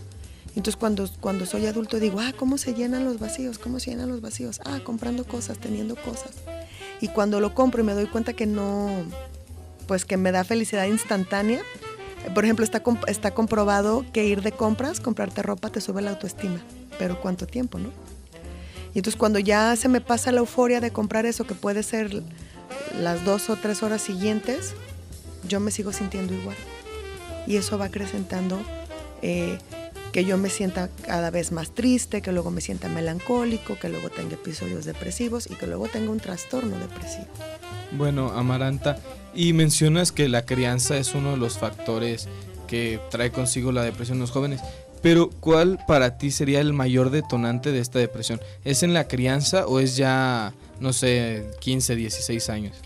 [0.56, 3.58] Entonces cuando, cuando soy adulto digo, ah, ¿cómo se llenan los vacíos?
[3.58, 4.60] ¿Cómo se llenan los vacíos?
[4.64, 6.32] Ah, comprando cosas, teniendo cosas.
[7.00, 8.90] Y cuando lo compro y me doy cuenta que no,
[9.86, 11.62] pues que me da felicidad instantánea,
[12.34, 16.60] por ejemplo, está, está comprobado que ir de compras, comprarte ropa, te sube la autoestima.
[16.98, 17.88] Pero ¿cuánto tiempo, no?
[18.94, 22.22] Y entonces cuando ya se me pasa la euforia de comprar eso, que puede ser
[22.98, 24.74] las dos o tres horas siguientes,
[25.48, 26.56] yo me sigo sintiendo igual.
[27.46, 28.60] Y eso va acrecentando
[29.22, 29.58] eh,
[30.12, 34.10] que yo me sienta cada vez más triste, que luego me sienta melancólico, que luego
[34.10, 37.26] tenga episodios depresivos y que luego tenga un trastorno depresivo.
[37.92, 38.98] Bueno, Amaranta,
[39.34, 42.28] y mencionas que la crianza es uno de los factores
[42.66, 44.60] que trae consigo la depresión en los jóvenes.
[45.02, 48.40] Pero ¿cuál para ti sería el mayor detonante de esta depresión?
[48.64, 52.76] ¿Es en la crianza o es ya, no sé, 15, 16 años?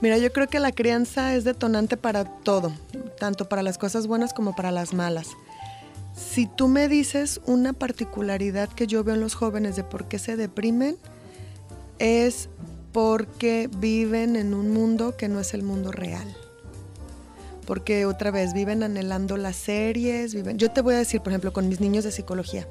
[0.00, 2.72] Mira, yo creo que la crianza es detonante para todo,
[3.18, 5.28] tanto para las cosas buenas como para las malas.
[6.14, 10.18] Si tú me dices una particularidad que yo veo en los jóvenes de por qué
[10.18, 10.96] se deprimen,
[11.98, 12.48] es
[12.92, 16.36] porque viven en un mundo que no es el mundo real.
[17.66, 20.58] Porque otra vez viven anhelando las series, viven.
[20.58, 22.66] Yo te voy a decir, por ejemplo, con mis niños de psicología.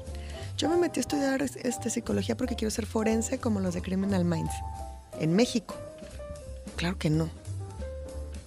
[0.58, 4.26] Yo me metí a estudiar este, psicología porque quiero ser forense como los de Criminal
[4.26, 4.52] Minds
[5.18, 5.74] en México.
[6.76, 7.30] Claro que no.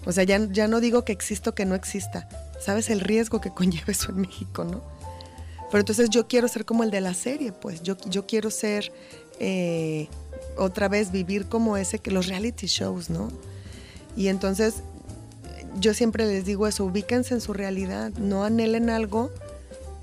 [0.06, 2.28] O sea, ya, ya no digo que exista que no exista.
[2.64, 4.82] ¿Sabes el riesgo que conlleva eso en México, no?
[5.72, 7.82] Pero entonces yo quiero ser como el de la serie, pues.
[7.82, 8.92] Yo, yo quiero ser
[9.40, 10.08] eh,
[10.56, 13.32] otra vez vivir como ese que los reality shows, ¿no?
[14.16, 14.84] Y entonces
[15.80, 19.32] yo siempre les digo eso, ubíquense en su realidad, no anhelen algo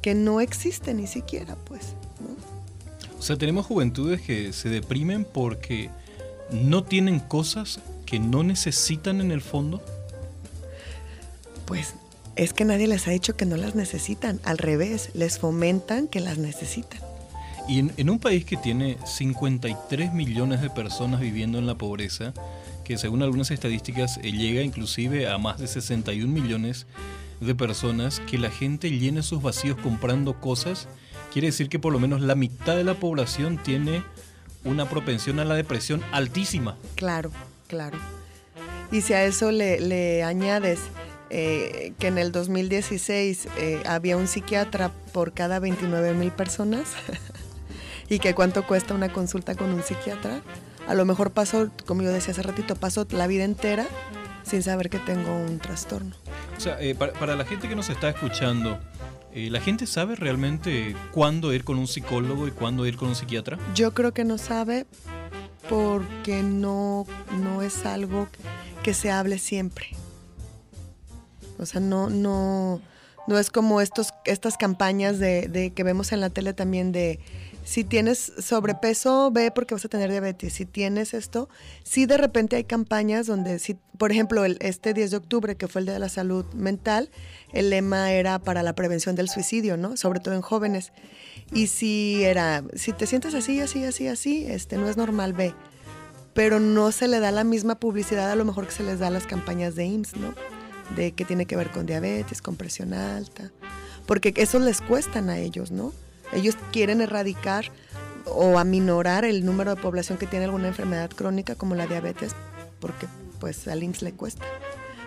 [0.02, 1.94] que no existe ni siquiera, pues.
[2.18, 3.16] ¿no?
[3.18, 5.90] O sea, tenemos juventudes que se deprimen porque
[6.50, 9.80] no tienen cosas que no necesitan en el fondo.
[11.66, 11.94] Pues
[12.40, 16.20] es que nadie les ha dicho que no las necesitan, al revés, les fomentan que
[16.20, 16.98] las necesitan.
[17.68, 22.32] Y en, un país que tiene 53 millones de personas viviendo en la pobreza,
[22.82, 26.86] que según algunas estadísticas eh, llega inclusive a más de 61 millones
[27.40, 30.88] de personas, que la gente llene sus vacíos comprando cosas,
[31.34, 34.02] quiere decir que por lo menos la mitad de la población tiene
[34.64, 36.78] una propensión a la depresión altísima.
[36.94, 37.32] Claro,
[37.66, 37.98] claro.
[38.90, 40.80] Y si a eso le, añades
[41.30, 46.88] eh, que en el 2016 eh, había un psiquiatra por cada 29 mil personas,
[48.08, 50.42] y que cuánto cuesta una consulta con un psiquiatra.
[50.86, 53.86] A lo mejor paso, como yo decía hace ratito, paso la vida entera
[54.42, 56.14] sin saber que tengo un trastorno.
[56.56, 58.80] O sea, eh, para, la gente que nos está escuchando,
[59.32, 63.14] eh, ¿la gente sabe realmente cuándo ir con un psicólogo y cuándo ir con un
[63.14, 63.58] psiquiatra?
[63.74, 64.86] Yo creo que no sabe
[65.68, 67.06] porque no,
[67.38, 68.28] no es algo
[68.82, 69.90] que se hable siempre.
[71.60, 72.80] O sea, no, no,
[73.26, 77.20] no es como estos, estas campañas de, que vemos en la tele también de
[77.64, 80.54] si tienes sobrepeso, ve porque vas a tener diabetes.
[80.54, 81.48] Si tienes esto,
[81.84, 85.80] sí de repente hay campañas donde, si, por ejemplo, este 10 de octubre, que fue
[85.80, 87.10] el Día de la Salud Mental,
[87.52, 89.96] el lema era para la prevención del suicidio, ¿no?
[89.96, 90.92] Sobre todo en jóvenes.
[91.52, 95.54] Y si era, si te sientes así, así, así, así, este, no es normal, ve.
[96.32, 99.08] Pero no se le da la misma publicidad a lo mejor que se les da
[99.08, 100.34] a las campañas de IMSS, ¿no?
[100.96, 103.50] De que tiene que ver con diabetes, con presión alta.
[104.06, 105.92] Porque eso les cuestan a ellos, ¿no?
[106.32, 107.66] Ellos quieren erradicar
[108.26, 112.32] o aminorar el número de población que tiene alguna enfermedad crónica como la diabetes,
[112.80, 113.06] porque
[113.38, 114.44] pues al IMSS le cuesta.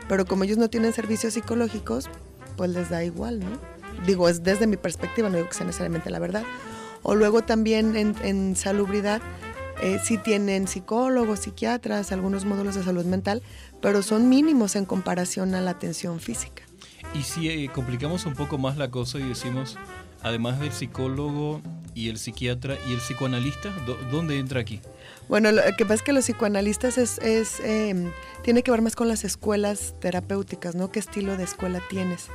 [0.08, 2.10] Pero como ellos no tienen servicios psicológicos,
[2.58, 3.60] pues les da igual, ¿no?
[4.06, 6.44] Digo, es desde mi perspectiva, no digo que sea necesariamente la verdad.
[7.04, 9.22] O luego también en, salubridad,
[9.84, 13.44] eh, sí tienen psicólogos, psiquiatras, algunos módulos de salud mental,
[13.82, 16.64] pero son mínimos en comparación a la atención física.
[17.14, 19.78] Y si eh, complicamos un poco más la cosa y decimos,
[20.22, 21.62] además del psicólogo
[21.94, 23.74] y el psiquiatra y el psicoanalista,
[24.10, 24.80] ¿dónde entra aquí?
[25.28, 28.10] Bueno, lo que pasa es que los psicoanalistas es, em,
[28.42, 30.92] tiene que ver más con las escuelas terapéuticas, ¿no?
[30.92, 32.28] ¿Qué estilo de escuela tienes?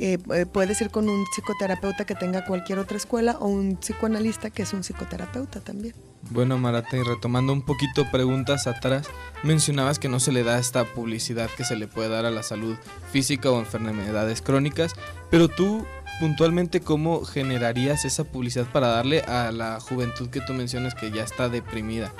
[0.00, 4.50] Eh, eh, puedes ir con un psicoterapeuta que tenga cualquier otra escuela o un psicoanalista
[4.50, 5.94] que es un psicoterapeuta también.
[6.30, 9.06] Bueno, Marata, y retomando un poquito preguntas atrás,
[9.42, 12.42] mencionabas que no se le da esta publicidad que se le puede dar a la
[12.42, 12.76] salud
[13.10, 14.94] física o enfermedades crónicas,
[15.30, 15.84] pero tú
[16.20, 21.24] puntualmente cómo generarías esa publicidad para darle a la juventud que tú mencionas que ya
[21.24, 22.12] está deprimida.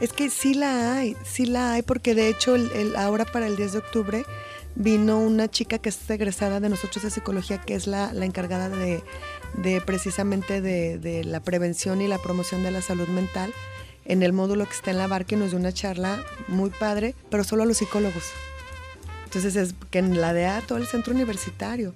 [0.00, 3.56] Es que sí la hay, sí la hay, porque de hecho el, ahora para el
[3.56, 4.24] 10 de octubre
[4.74, 9.02] vino una chica que es egresada de nosotros de psicología, que es la, encargada de,
[9.56, 13.52] de precisamente de, de la prevención y la promoción de la salud mental
[14.04, 17.14] en el módulo que está en la barca y nos dio una charla muy padre,
[17.30, 18.24] pero solo a los psicólogos.
[19.24, 21.94] Entonces es que la DEA todo el centro universitario.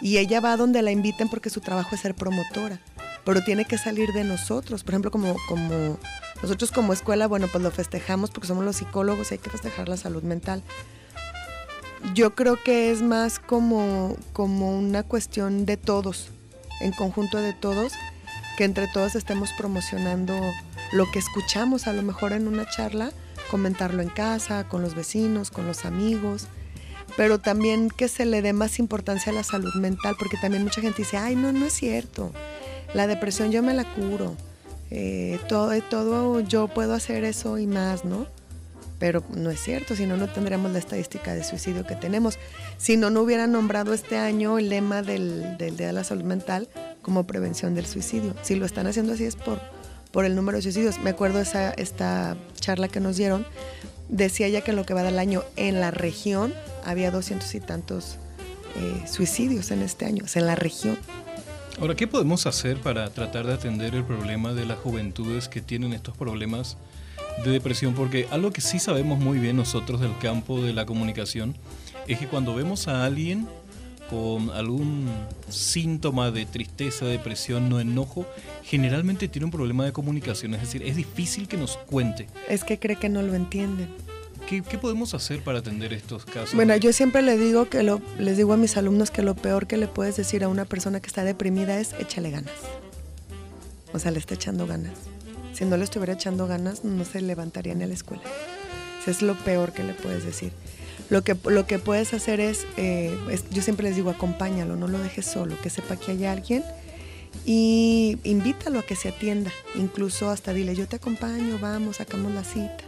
[0.00, 2.80] Y ella va donde la inviten porque su trabajo es ser promotora.
[3.24, 4.84] Pero tiene que salir de nosotros.
[4.84, 5.98] Por ejemplo, como, como
[6.40, 9.88] nosotros como escuela, bueno, pues lo festejamos porque somos los psicólogos y hay que festejar
[9.88, 10.62] la salud mental.
[12.14, 16.28] Yo creo que es más como, como una cuestión de todos,
[16.80, 17.92] en conjunto de todos,
[18.56, 20.34] que entre todos estemos promocionando
[20.92, 23.10] lo que escuchamos a lo mejor en una charla,
[23.50, 26.48] comentarlo en casa, con los vecinos, con los amigos,
[27.16, 30.80] pero también que se le dé más importancia a la salud mental, porque también mucha
[30.80, 32.32] gente dice, ay, no, no es cierto,
[32.94, 34.36] la depresión yo me la curo,
[34.90, 38.26] eh, todo, todo yo puedo hacer eso y más, ¿no?
[38.98, 42.38] Pero no es cierto, si no, no tendríamos la estadística de suicidio que tenemos.
[42.78, 46.68] Si no, no hubiera nombrado este año el lema del, del de la Salud Mental
[47.02, 48.34] como prevención del suicidio.
[48.42, 49.60] Si lo están haciendo así es por,
[50.10, 50.98] por el número de suicidios.
[50.98, 53.46] Me acuerdo esa esta charla que nos dieron,
[54.08, 56.52] decía ya que en lo que va del año en la región
[56.84, 58.16] había doscientos y tantos
[58.76, 60.98] eh, suicidios en este año, o sea, en la región.
[61.80, 65.92] Ahora, ¿qué podemos hacer para tratar de atender el problema de las juventudes que tienen
[65.92, 66.76] estos problemas
[67.44, 67.94] de depresión?
[67.94, 71.56] Porque algo que sí sabemos muy bien nosotros del campo de la comunicación
[72.06, 73.46] es que cuando vemos a alguien
[74.10, 75.08] con algún
[75.48, 78.26] síntoma de tristeza, depresión o enojo,
[78.64, 82.26] generalmente tiene un problema de comunicación, es decir, es difícil que nos cuente.
[82.48, 83.88] Es que cree que no lo entienden.
[84.48, 86.54] ¿Qué, qué podemos hacer para atender estos casos?
[86.54, 89.66] Bueno, yo siempre le digo que lo, les digo a mis alumnos que lo peor
[89.66, 92.54] que le puedes decir a una persona que está deprimida es échale ganas.
[93.92, 94.94] O sea, le está echando ganas.
[95.58, 98.22] Si no le estuviera echando ganas, no se levantaría en la escuela.
[99.02, 100.52] Eso es lo peor que le puedes decir.
[101.10, 104.86] Lo que, lo que puedes hacer es, eh, es, yo siempre les digo, acompáñalo, no
[104.86, 106.62] lo dejes solo, que sepa que hay alguien
[107.44, 109.50] y invítalo a que se atienda.
[109.74, 112.84] Incluso hasta dile, yo te acompaño, vamos, sacamos la cita.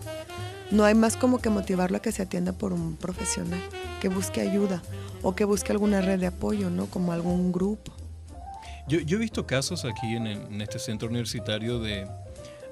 [0.70, 3.60] No hay más como que motivarlo a que se atienda por un profesional,
[4.00, 4.80] que busque ayuda
[5.22, 6.86] o que busque alguna red de apoyo, ¿no?
[6.86, 7.92] Como algún grupo.
[8.86, 12.06] Yo, yo he visto casos aquí en, en este centro universitario de,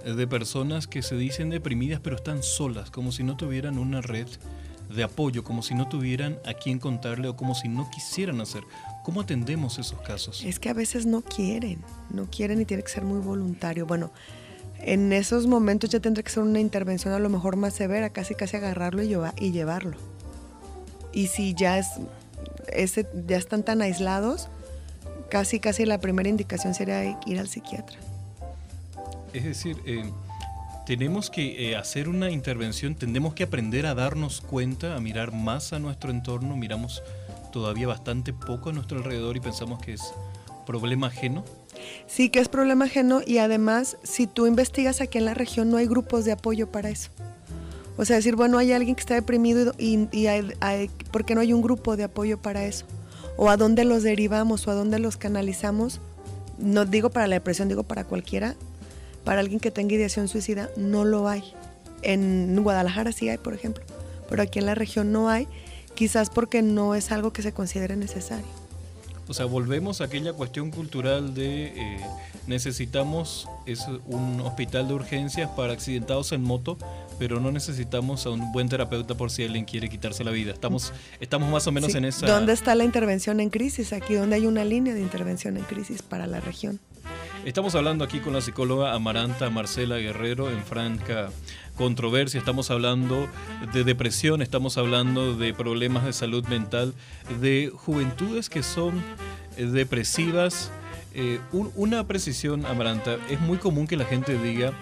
[0.05, 4.29] de personas que se dicen deprimidas pero están solas, como si no tuvieran una red
[4.95, 8.63] de apoyo, como si no tuvieran a quién contarle o como si no quisieran hacer.
[9.05, 10.43] ¿Cómo atendemos esos casos?
[10.45, 13.87] Es que a veces no quieren, no quieren y tiene que ser muy voluntario.
[13.87, 14.11] Bueno,
[14.81, 18.35] en esos momentos ya tendrá que ser una intervención a lo mejor más severa, casi
[18.35, 19.97] casi agarrarlo y, y llevarlo.
[21.13, 21.89] Y si ya, es,
[22.69, 24.49] ese, ya están tan aislados,
[25.31, 27.99] casi casi la primera indicación sería ir al psiquiatra.
[29.33, 30.05] Es decir, eh,
[30.87, 35.73] tenemos que eh, hacer una intervención, tenemos que aprender a darnos cuenta, a mirar más
[35.73, 37.03] a nuestro entorno, miramos
[37.53, 40.15] todavía bastante poco a nuestro alrededor y pensamos que es
[40.67, 41.45] problema ajeno.
[42.07, 45.77] Sí que es problema ajeno y además si tú investigas aquí en la región no
[45.77, 47.11] hay grupos de apoyo para eso.
[47.99, 50.27] O sea, decir, bueno, hay alguien que está deprimido y, y
[51.11, 52.87] ¿por qué no hay un grupo de apoyo para eso?
[53.37, 56.01] O a dónde los derivamos o a dónde los canalizamos.
[56.59, 58.55] No digo para la depresión, digo para cualquiera.
[59.25, 61.43] Para alguien que tenga ideación suicida, no lo hay.
[62.03, 63.85] En Guadalajara sí hay, por ejemplo,
[64.29, 65.49] pero aquí en la región no hay,
[65.95, 68.68] quizás porque no es algo que se considere necesario.
[69.29, 72.01] O sea, volvemos a aquella cuestión cultural de eh,
[72.47, 76.79] necesitamos es un hospital de urgencias para accidentados en moto,
[77.19, 80.53] pero no necesitamos a un buen terapeuta por si alguien quiere quitarse la vida.
[80.53, 81.99] Estamos, estamos más o menos Sí.
[81.99, 82.27] en esa...
[82.27, 83.93] ¿Dónde está la intervención en crisis?
[83.93, 86.81] Aquí donde hay una línea de intervención en crisis para la región.
[87.45, 91.31] Estamos hablando aquí con la psicóloga Amaranta Marcela Guerrero en franca
[91.79, 92.39] controversia.
[92.39, 93.29] Estamos hablando
[93.73, 96.93] de depresión, estamos hablando de problemas de salud mental,
[97.41, 99.03] de juventudes que son
[99.57, 100.71] eh, depresivas.
[101.15, 104.73] Eh, un- una precisión, Amaranta, es muy común que la gente diga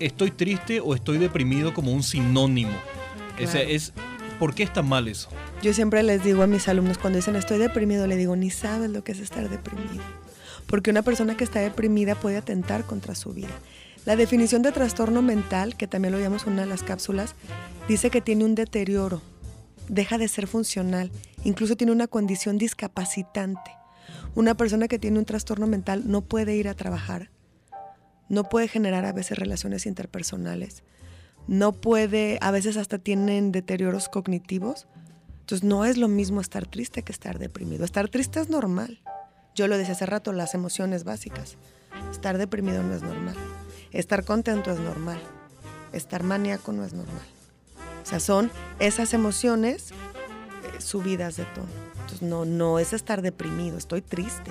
[0.00, 2.72] estoy triste o estoy deprimido como un sinónimo.
[3.34, 3.68] O sea, Claro.
[3.68, 3.92] es,
[4.38, 5.28] ¿Por qué está mal eso?
[5.62, 8.88] Yo siempre les digo a mis alumnos cuando dicen estoy deprimido, le digo ni sabes
[8.88, 10.04] lo que es estar deprimido.
[10.68, 13.48] Porque una persona que está deprimida puede atentar contra su vida.
[14.08, 17.34] La definición de trastorno mental, que también lo llamamos una de las cápsulas,
[17.88, 19.20] dice que tiene un deterioro,
[19.86, 21.10] deja de ser funcional,
[21.44, 23.70] incluso tiene una condición discapacitante.
[24.34, 27.30] Una persona que tiene un trastorno mental no puede ir a trabajar,
[28.30, 30.84] no puede generar a veces relaciones interpersonales,
[31.46, 34.86] no puede, a veces hasta tienen deterioros cognitivos.
[35.40, 37.84] Entonces no es lo mismo estar triste que estar deprimido.
[37.84, 39.02] Estar triste es normal.
[39.54, 41.58] Yo lo decía hace rato, las emociones básicas.
[42.10, 43.36] Estar deprimido no es normal.
[43.92, 45.20] Estar contento es normal.
[45.92, 47.22] Estar maníaco no es normal.
[48.02, 51.68] O sea, son esas emociones eh, subidas de tono.
[51.94, 54.50] Entonces no, no es estar deprimido, estoy triste.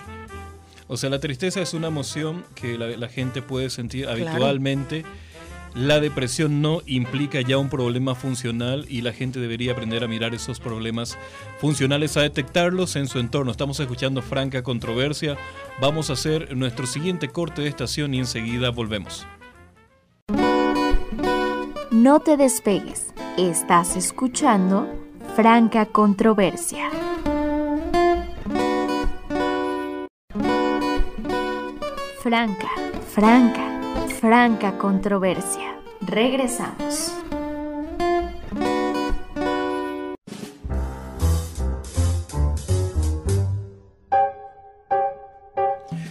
[0.87, 5.03] O sea, la tristeza es una emoción que la, gente puede sentir habitualmente.
[5.73, 10.33] La depresión no implica ya un problema funcional y la gente debería aprender a mirar
[10.33, 11.17] esos problemas
[11.59, 13.51] funcionales, a detectarlos en su entorno.
[13.51, 15.37] Estamos escuchando Franca Controversia.
[15.79, 19.27] Vamos a hacer nuestro siguiente corte de estación y enseguida volvemos.
[21.91, 23.13] No te despegues.
[23.37, 24.87] Estás escuchando
[25.35, 26.89] Franca Controversia.
[32.23, 32.69] Franca,
[33.13, 33.76] franca,
[34.19, 35.79] franca controversia.
[36.01, 37.13] Regresamos.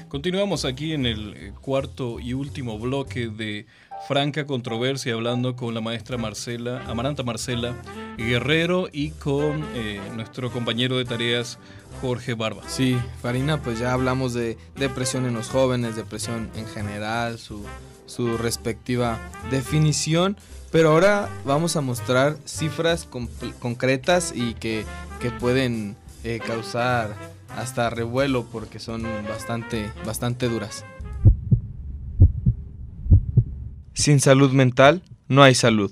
[0.09, 3.67] Continuamos aquí en el eh, cuarto y último bloque de
[4.07, 7.75] franca controversia hablando con la maestra Marcela, Amaranta Marcela
[8.17, 11.59] Guerrero y con eh, nuestro compañero de tareas
[12.01, 12.63] Jorge Barba.
[12.69, 17.65] Sí, Farina, pues ya hablamos de depresión en los jóvenes, depresión en general, su,
[18.07, 19.19] su respectiva
[19.51, 20.37] definición,
[20.73, 23.09] pero ahora vamos a mostrar cifras
[23.61, 24.85] concretas y que,
[25.21, 27.15] que pueden eh, causar
[27.57, 30.85] hasta revuelo porque son bastante, bastante duras.
[33.95, 35.91] Sin salud mental no hay salud.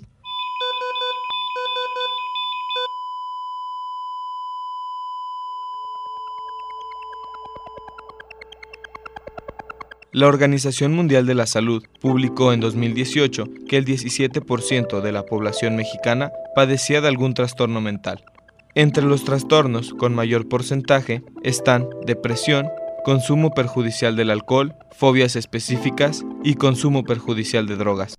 [10.15, 15.75] La Organización Mundial de la Salud publicó en 2018 que el 17% de la población
[15.75, 18.25] mexicana padecía de algún trastorno mental.
[18.77, 22.69] Entre los trastornos con mayor porcentaje están depresión,
[23.05, 28.15] consumo perjudicial del alcohol, fobias específicas y consumo perjudicial de drogas.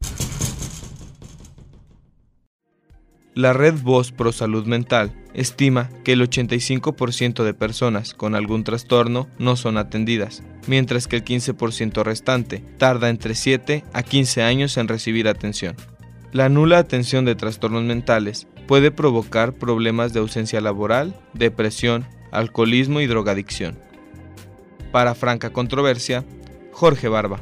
[3.36, 9.28] La Red Voz Pro Salud Mental estima que el 85% de personas con algún trastorno
[9.38, 14.88] no son atendidas, mientras que el 15% restante tarda entre 7 a 15 años en
[14.88, 15.76] recibir atención.
[16.32, 23.06] La nula atención de trastornos mentales puede provocar problemas de ausencia laboral, depresión, alcoholismo y
[23.06, 23.78] drogadicción.
[24.94, 26.24] Para Franca Controversia,
[26.72, 27.42] Jorge Barba.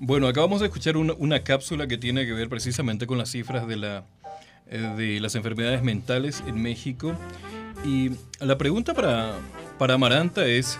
[0.00, 3.76] Bueno, acabamos de escuchar una, cápsula que tiene que ver precisamente con las cifras de,
[3.76, 4.04] la,
[4.68, 7.14] eh, de las enfermedades mentales en México.
[7.84, 9.34] Y la pregunta para,
[9.78, 10.78] para Amaranta es,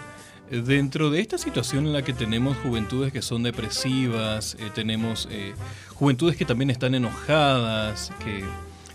[0.51, 5.53] Dentro de esta situación en la que tenemos juventudes que son depresivas, eh, tenemos eh,
[5.95, 8.43] juventudes que también están enojadas, que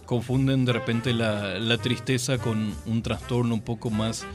[0.08, 4.26] confunden de repente la, la, tristeza con un trastorno un poco más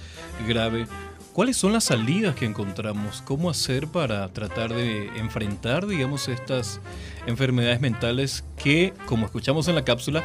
[0.47, 0.86] grave,
[1.33, 3.22] ¿cuáles son las salidas que encontramos?
[3.22, 6.81] ¿Cómo hacer para tratar de enfrentar, digamos, estas
[7.26, 10.24] enfermedades mentales que, como escuchamos en la cápsula,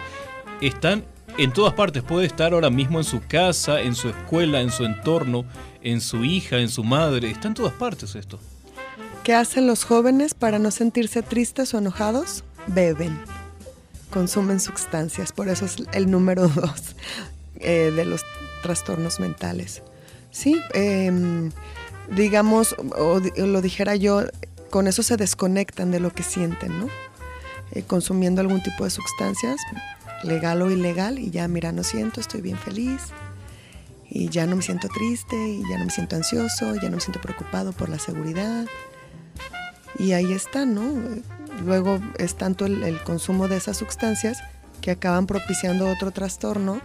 [0.62, 1.06] están
[1.38, 2.04] en todas partes.
[2.04, 5.46] Puede estar ahora mismo en su casa, en su escuela, en su entorno,
[5.82, 7.30] en su hija, en su madre.
[7.30, 8.40] Está en todas partes esto.
[9.24, 12.44] ¿Qué hacen los jóvenes para no sentirse tristes o enojados?
[12.68, 13.20] Beben.
[14.12, 15.32] Consumen sustancias.
[15.32, 16.96] Por eso es el número dos
[17.56, 18.22] eh, de los
[18.62, 19.82] trastornos mentales.
[20.34, 21.52] Sí, em,
[22.10, 24.24] digamos, o, lo dijera yo,
[24.72, 26.88] con eso se desconectan de lo que sienten, ¿no?
[27.72, 29.62] Eh, consumiendo algún tipo de sustancias,
[30.24, 33.02] legal o ilegal, y ya, mira, no siento, estoy bien feliz,
[34.10, 37.02] y ya no me siento triste, y ya no me siento ansioso, ya no me
[37.02, 38.66] siento preocupado por la seguridad.
[40.00, 40.84] Y ahí está, ¿no?
[41.64, 44.40] Luego es tanto el, consumo de esas sustancias
[44.82, 46.82] que acaban propiciando otro trastorno,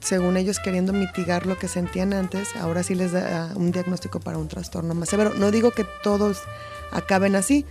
[0.00, 4.38] según ellos queriendo mitigar lo que sentían antes, ahora sí les da un diagnóstico para
[4.38, 5.34] un trastorno más severo.
[5.34, 6.38] No digo que todos
[6.92, 7.64] acaben así,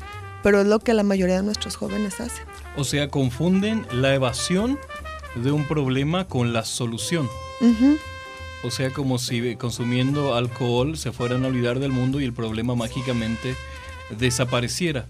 [0.44, 2.46] pero es lo que la mayoría de nuestros jóvenes hacen.
[2.76, 4.78] O sea, confunden la evasión
[5.36, 7.28] de un problema con la solución.
[8.64, 12.76] O sea, como si consumiendo alcohol se fueran a olvidar del mundo y el problema
[12.76, 13.56] mágicamente
[14.18, 15.06] desapareciera.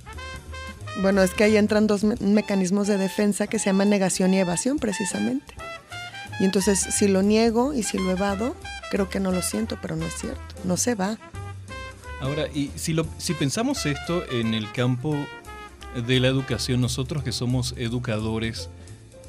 [1.01, 4.80] Bueno, es que ahí entran dos mecanismos de defensa que se llaman negación y evasión
[4.80, 5.55] precisamente.
[6.39, 8.55] Y entonces si lo niego y si lo evado,
[8.91, 11.17] creo que no lo siento, pero no es cierto, no se va.
[12.21, 15.15] Ahora, y si, si pensamos esto en el campo
[15.95, 18.69] de la educación, nosotros que somos educadores,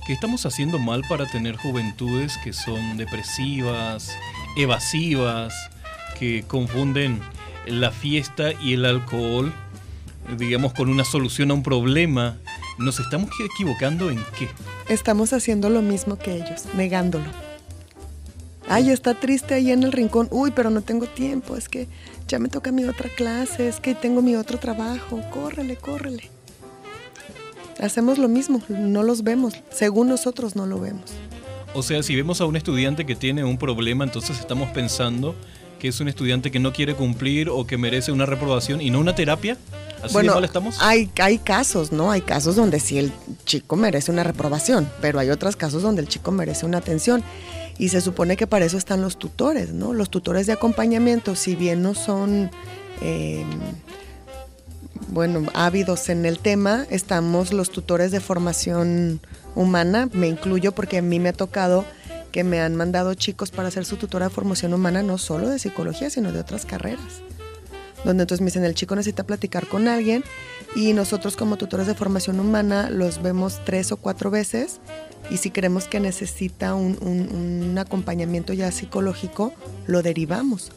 [0.07, 4.17] ¿qué estamos haciendo mal para tener juventudes que son depresivas,
[4.57, 5.55] evasivas,
[6.19, 7.21] que confunden
[7.67, 9.53] la fiesta y el alcohol,
[10.37, 12.39] digamos, con una solución a un problema?
[12.79, 14.49] ¿Nos estamos equivocando en qué?
[14.89, 17.27] Estamos haciendo lo mismo que ellos, negándolo.
[18.67, 20.29] Ay, está triste ahí en el rincón.
[20.31, 21.57] Uy, pero no tengo tiempo.
[21.57, 21.89] Es que
[22.27, 23.69] ya me toca mi otra clase.
[23.69, 25.21] Es que tengo mi otro trabajo.
[25.31, 26.31] Córrele, córrele.
[27.81, 31.11] hacemos lo mismo, no los vemos, según nosotros no lo vemos.
[31.75, 35.35] O sea, si vemos a un estudiante que tiene un problema, entonces estamos pensando
[35.79, 39.01] que es un estudiante que no quiere cumplir o que merece una reprobación y no
[39.01, 39.57] una terapia.
[40.03, 40.77] ¿Así bueno, estamos?
[40.81, 42.11] Hay, hay casos, ¿no?
[42.11, 43.13] Hay casos donde sí el
[43.45, 47.23] chico merece una reprobación, pero hay otros casos donde el chico merece una atención.
[47.79, 49.93] Y se supone que para eso están los tutores, ¿no?
[49.93, 52.51] Los tutores de acompañamiento, si bien no son,
[53.01, 53.45] eh,
[55.09, 59.21] bueno, ávidos en el tema, estamos los tutores de formación
[59.55, 61.85] humana, me incluyo porque a mí me ha tocado
[62.33, 65.59] que me han mandado chicos para ser su tutora de formación humana, no solo de
[65.59, 67.23] psicología, sino de otras carreras.
[68.09, 70.25] Donde entonces me dicen, el chico necesita platicar con alguien
[70.75, 74.81] y nosotros como tutores de formación humana los vemos tres o cuatro veces
[75.31, 79.53] y si creemos que necesita un, acompañamiento ya psicológico,
[79.87, 80.73] lo derivamos.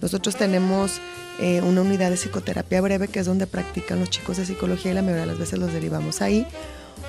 [0.00, 1.00] Nosotros tenemos
[1.40, 4.94] eh, una unidad de psicoterapia breve que es donde practican los chicos de psicología y
[4.94, 6.46] la mayoría de las veces los derivamos ahí.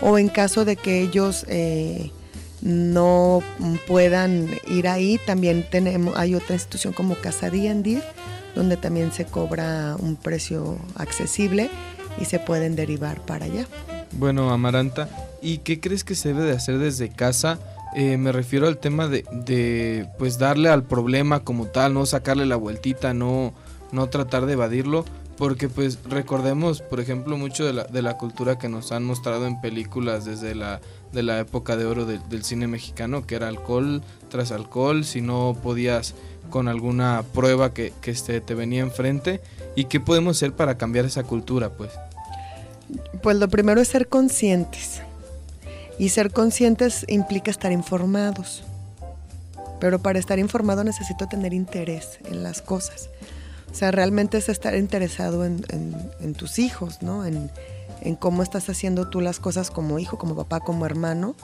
[0.01, 2.09] O en caso de que ellos eh,
[2.61, 3.43] no
[3.85, 8.01] puedan ir ahí, también tenemos, hay otra institución como Casa D&D,
[8.57, 11.69] donde también se cobra un precio accesible
[12.19, 13.67] y se pueden derivar para allá.
[14.13, 15.09] Bueno, Amaranta,
[15.41, 17.59] ¿y qué crees que se debe de hacer desde casa?
[17.95, 22.45] Eh, me refiero al tema de, de, pues darle al problema como tal, no sacarle
[22.45, 23.53] la vueltita, no,
[23.91, 25.05] no tratar de evadirlo,
[25.37, 29.45] porque pues recordemos, por ejemplo, mucho de la, de la cultura que nos han mostrado
[29.45, 30.81] en películas desde la,
[31.11, 35.21] de la época de oro de, del cine mexicano, que era alcohol tras alcohol, si
[35.21, 36.15] no podías
[36.49, 39.41] con alguna prueba que, que este, te venía enfrente,
[39.77, 41.91] y qué podemos hacer para cambiar esa cultura, pues.
[43.21, 45.01] Pues lo primero es ser conscientes.
[45.99, 48.63] Y ser conscientes implica estar informados.
[49.79, 53.09] Pero para estar informado necesito tener interés en las cosas.
[53.71, 55.63] O sea, realmente es estar interesado en,
[56.19, 57.25] en, tus hijos, ¿no?
[57.25, 57.51] En,
[58.01, 61.35] en, cómo estás haciendo tú las cosas como hijo, como papá, como hermano.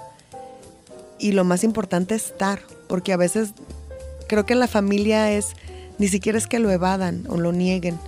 [1.20, 3.54] Y lo más importante es estar, porque a veces
[4.34, 5.54] creo que en la familia es,
[6.00, 8.00] ni siquiera es que lo evadan o lo nieguen,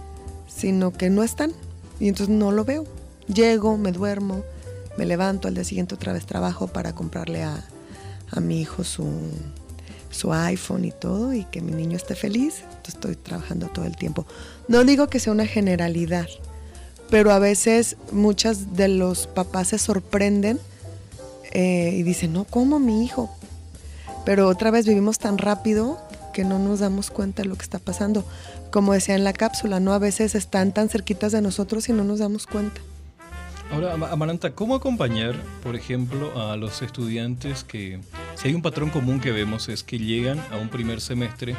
[0.48, 1.54] sino que no están.
[2.00, 2.86] Y entonces no lo veo.
[3.28, 4.44] Llego, me duermo,
[4.98, 7.64] me levanto, al día siguiente otra vez trabajo para comprarle a,
[8.32, 9.08] a mi hijo su,
[10.10, 12.62] su iPhone y todo y que mi niño esté feliz.
[12.62, 14.26] Entonces estoy trabajando todo el tiempo.
[14.68, 16.28] No digo que sea una generalidad,
[17.12, 20.60] pero a veces muchas de los papás se sorprenden
[21.52, 23.30] eh, y dicen, no, ¿cómo mi hijo?
[24.26, 26.00] Pero otra vez vivimos tan rápido
[26.36, 28.26] que no nos damos cuenta de lo que está pasando.
[28.70, 29.94] Como decía en la cápsula, ¿no?
[29.94, 32.82] A veces están tan cerquitas de nosotros y no nos damos cuenta.
[33.72, 35.34] Ahora, Amaranta, ¿cómo acompañar,
[35.64, 38.02] por ejemplo, a los estudiantes que,
[38.36, 41.56] si hay un patrón común que vemos, es que llegan a un primer semestre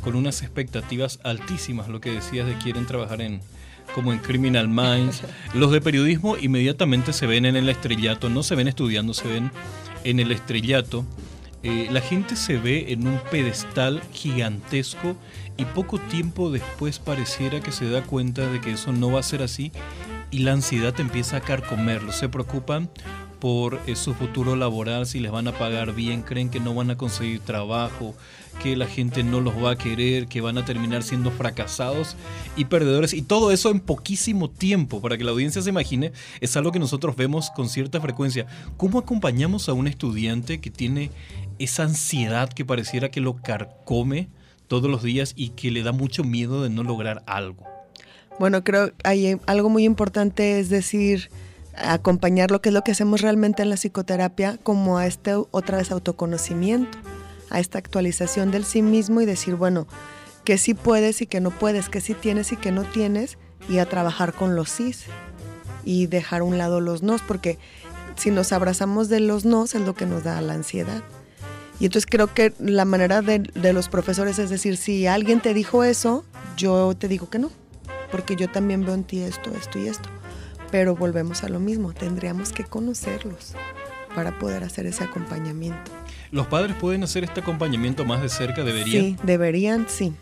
[0.00, 3.40] con unas expectativas altísimas, lo que decías de quieren trabajar en,
[3.96, 5.22] como en Criminal Minds.
[5.54, 9.50] Los de periodismo inmediatamente se ven en el estrellato, no se ven estudiando, se ven
[10.04, 11.04] en el estrellato.
[11.62, 15.16] Eh, la gente se ve en un pedestal gigantesco
[15.58, 19.24] y poco tiempo después pareciera que se da cuenta de que eso no va a
[19.24, 19.70] ser así
[20.30, 22.16] y la ansiedad empieza a carcomerlos.
[22.16, 22.88] Se preocupan
[23.40, 26.90] por eh, su futuro laboral, si les van a pagar bien, creen que no van
[26.90, 28.14] a conseguir trabajo,
[28.62, 32.16] que la gente no los va a querer, que van a terminar siendo fracasados
[32.56, 33.14] y perdedores.
[33.14, 36.78] Y todo eso en poquísimo tiempo, para que la audiencia se imagine, es algo que
[36.78, 38.46] nosotros vemos con cierta frecuencia.
[38.76, 41.10] ¿Cómo acompañamos a un estudiante que tiene
[41.60, 44.28] esa ansiedad que pareciera que lo carcome
[44.66, 47.64] todos los días y que le da mucho miedo de no lograr algo?
[48.38, 51.30] Bueno, creo hay algo muy importante, es decir,
[51.76, 55.78] acompañar lo que es lo que hacemos realmente en la psicoterapia como a este otra
[55.78, 56.98] vez autoconocimiento,
[57.50, 59.86] a esta actualización del sí mismo y decir, bueno,
[60.44, 63.36] que sí puedes y que no puedes, que sí tienes y que no tienes,
[63.68, 65.04] y a trabajar con los sís
[65.84, 67.58] y dejar a un lado los nos, porque
[68.16, 71.02] si nos abrazamos de los nos es lo que nos da la ansiedad.
[71.80, 75.54] Y entonces creo que la manera de, de los profesores es decir, si alguien te
[75.54, 76.24] dijo eso,
[76.56, 77.50] yo te digo que no
[78.10, 80.08] porque yo también veo en ti esto, esto y esto.
[80.70, 83.54] Pero volvemos a lo mismo, tendríamos que conocerlos
[84.14, 85.90] para poder hacer ese acompañamiento.
[86.30, 88.62] ¿Los padres pueden hacer este acompañamiento más de cerca?
[88.62, 89.04] ¿Deberían?
[89.04, 90.12] Sí, deberían, sí.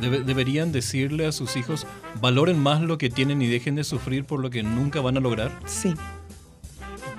[0.00, 1.86] Debe, deberían decirle a sus hijos,
[2.20, 5.20] valoren más lo que tienen y dejen de sufrir por lo que nunca van a
[5.20, 5.50] lograr.
[5.66, 5.94] Sí.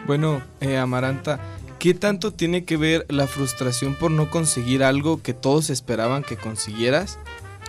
[0.05, 1.39] Bueno, eh, Amaranta,
[1.79, 6.37] ¿qué tanto tiene que ver la frustración por no conseguir algo que todos esperaban que
[6.37, 7.19] consiguieras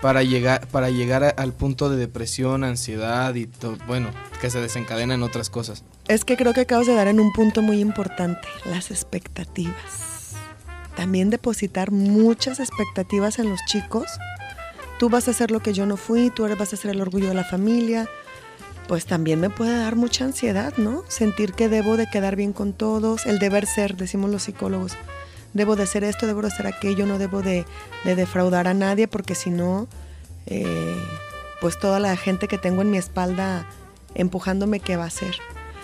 [0.01, 5.23] para llegar, para llegar al punto de depresión, ansiedad y todo, bueno, que se desencadenan
[5.23, 5.85] otras cosas.
[6.07, 10.35] Es que creo que acabas de dar en un punto muy importante, las expectativas.
[10.97, 14.07] También depositar muchas expectativas en los chicos.
[14.99, 17.29] Tú vas a hacer lo que yo no fui, tú vas a ser el orgullo
[17.29, 18.09] de la familia,
[18.89, 21.05] pues también me puede dar mucha ansiedad, ¿no?
[21.09, 24.93] Sentir que debo de quedar bien con todos, el deber ser, decimos los psicólogos.
[25.53, 27.67] Debo de hacer esto, debo de hacer aquello, no debo de,
[28.05, 29.87] de defraudar a nadie porque si no,
[30.47, 30.97] eh,
[31.61, 33.67] pues toda la gente que tengo en mi espalda
[34.15, 35.37] empujándome, ¿qué va a hacer?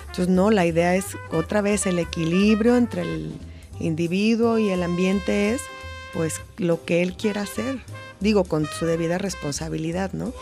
[0.03, 3.33] Entonces, no, la idea es otra vez el equilibrio entre el
[3.81, 5.61] individuo y el ambiente es
[6.15, 7.81] pues lo que él quiera hacer,
[8.21, 10.33] digo, con su debida responsabilidad, ¿no?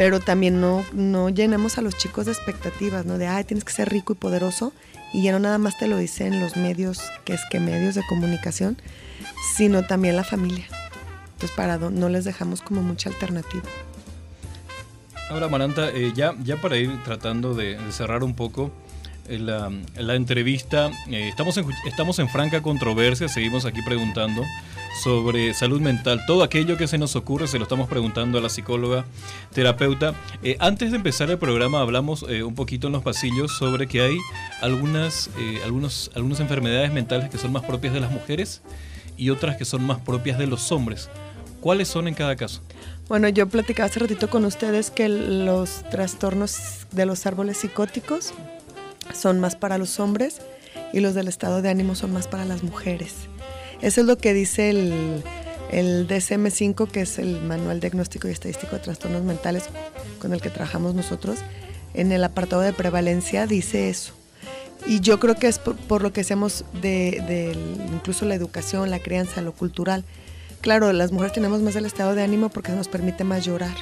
[0.00, 3.18] Pero también no, no llenemos a los chicos de expectativas, ¿no?
[3.18, 4.72] De, ay, tienes que ser rico y poderoso,
[5.12, 8.02] y ya no nada más te lo dicen los medios, que es que medios de
[8.08, 8.78] comunicación,
[9.58, 10.64] sino también la familia.
[11.34, 13.62] Entonces, para no les dejamos como mucha alternativa.
[15.28, 18.72] Ahora, Maranta, eh, ya, ya para ir tratando de cerrar un poco,
[19.28, 20.90] la, la entrevista.
[21.10, 24.44] Eh, estamos, en, estamos en franca controversia, seguimos aquí preguntando
[25.02, 26.20] sobre salud mental.
[26.26, 29.04] Todo aquello que se nos ocurre se lo estamos preguntando a la psicóloga
[29.52, 30.14] terapeuta.
[30.42, 34.00] Eh, antes de empezar el programa hablamos eh, un poquito en los pasillos sobre que
[34.02, 34.18] hay
[34.60, 35.30] algunas,
[35.64, 38.62] algunos, algunas enfermedades mentales que son más propias de las mujeres
[39.16, 41.08] y otras que son más propias de los hombres.
[41.60, 42.62] ¿Cuáles son en cada caso?
[43.08, 48.32] Bueno, yo platicaba hace ratito con ustedes que los trastornos de los árboles psicóticos
[49.12, 50.40] son más para los hombres
[50.92, 53.29] y los del estado de ánimo son más para las mujeres.
[53.82, 55.22] Eso es lo que dice el,
[55.70, 59.64] el DSM-5, que es el Manual Diagnóstico y Estadístico de Trastornos Mentales
[60.18, 61.38] con el que trabajamos nosotros.
[61.94, 64.12] En el apartado de prevalencia dice eso.
[64.86, 67.56] Y yo creo que es por, lo que hacemos de, de,
[67.92, 70.04] incluso la educación, la crianza, lo cultural.
[70.60, 73.74] Claro, las mujeres tenemos más el estado de ánimo porque nos permite más llorar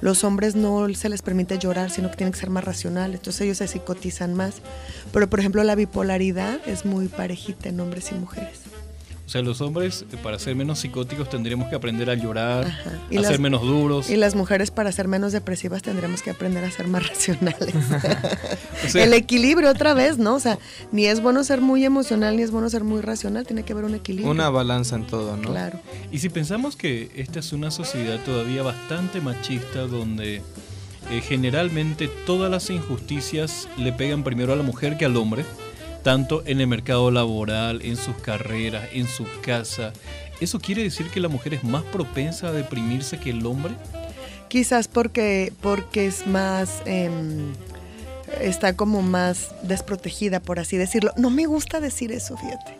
[0.00, 3.42] los hombres no se les permite llorar, sino que tienen que ser más racionales, entonces
[3.42, 4.56] ellos se psicotizan más.
[5.12, 8.60] Pero por ejemplo la bipolaridad es muy parejita en hombres y mujeres.
[9.28, 13.22] O sea, los hombres, eh, para ser menos psicóticos, tendríamos que aprender a llorar, a
[13.22, 14.08] ser menos duros.
[14.08, 17.74] Y las mujeres, para ser menos depresivas, tendríamos que aprender a ser más racionales.
[18.94, 20.36] el equilibrio, otra vez, ¿no?
[20.36, 20.58] O sea,
[20.92, 23.84] ni es bueno ser muy emocional, ni es bueno ser muy racional, tiene que haber
[23.84, 24.30] un equilibrio.
[24.30, 25.50] Una balanza en todo, ¿no?
[25.50, 25.78] Claro.
[26.10, 30.36] Y si pensamos que esta es una sociedad todavía bastante machista, donde
[31.10, 35.44] eh, generalmente todas las injusticias le pegan primero a la mujer que al hombre,
[36.02, 39.92] tanto en el mercado laboral, en sus carreras, en su casa.
[40.40, 43.74] ¿Eso quiere decir que la mujer es más propensa a deprimirse que el hombre?
[44.48, 46.82] Quizás porque, porque es más...
[46.86, 47.52] Em,
[48.40, 51.12] está como más desprotegida, por así decirlo.
[51.16, 52.76] No me gusta decir eso, fíjate.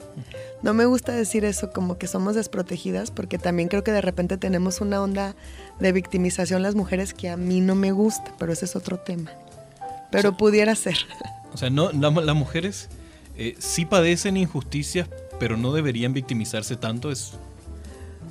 [0.62, 4.36] No me gusta decir eso como que somos desprotegidas, porque también creo que de repente
[4.36, 5.36] tenemos una onda
[5.78, 9.30] de victimización las mujeres que a mí no me gusta, pero ese es otro tema.
[10.10, 10.96] Pero pudiera ser.
[11.52, 12.88] O sea, no, las mujeres
[13.38, 15.08] eh, sí padecen injusticias,
[15.38, 17.10] pero no deberían victimizarse tanto.
[17.10, 17.32] Es...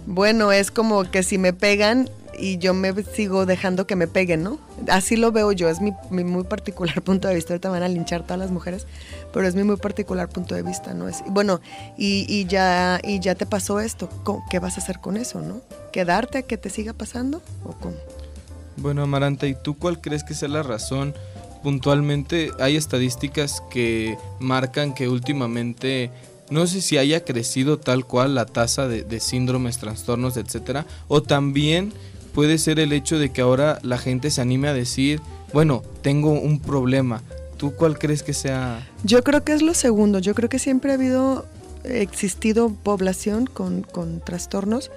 [0.05, 4.43] Bueno, es como que si me pegan y yo me sigo dejando que me peguen,
[4.43, 4.59] ¿no?
[4.89, 7.53] Así lo veo yo, es mi, muy particular punto de vista.
[7.53, 8.85] Ahorita van a linchar todas las mujeres,
[9.33, 11.07] pero es mi muy particular punto de vista, ¿no?
[11.07, 11.61] Es, bueno,
[11.97, 14.09] y, ya, y ya te pasó esto,
[14.49, 15.61] ¿qué vas a hacer con eso, no?
[15.91, 17.95] ¿Quedarte a que te siga pasando o cómo?
[18.75, 21.15] Bueno, Amaranta, ¿y tú cuál crees que sea la razón?
[21.63, 26.11] Puntualmente hay estadísticas que marcan que últimamente
[26.49, 31.91] no sé si haya crecido tal cual la tasa de, síndromes, trastornos, etcétera, o también
[32.33, 35.21] puede ser el hecho de que ahora la gente se anime a decir,
[35.53, 37.21] bueno, tengo un problema.
[37.57, 38.87] ¿Tú cuál crees que sea?
[39.03, 40.19] Yo creo que es lo segundo.
[40.19, 41.45] Yo creo que siempre ha habido,
[41.83, 44.91] existido población con, con trastornos,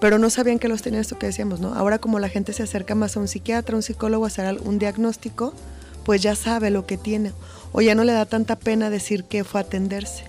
[0.00, 1.74] pero no sabían que los tenían esto que decíamos, ¿no?
[1.74, 4.78] Ahora como la gente se acerca más a un psiquiatra, un psicólogo a hacer un
[4.78, 5.52] diagnóstico,
[6.08, 7.32] pues ya sabe lo que tiene
[7.70, 10.24] o ya no le da tanta pena decir que fue a atenderse.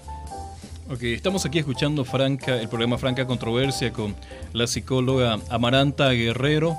[0.89, 4.13] Ok, estamos aquí escuchando Franca, el programa Franca Controversia con
[4.51, 6.75] la psicóloga Amaranta Guerrero.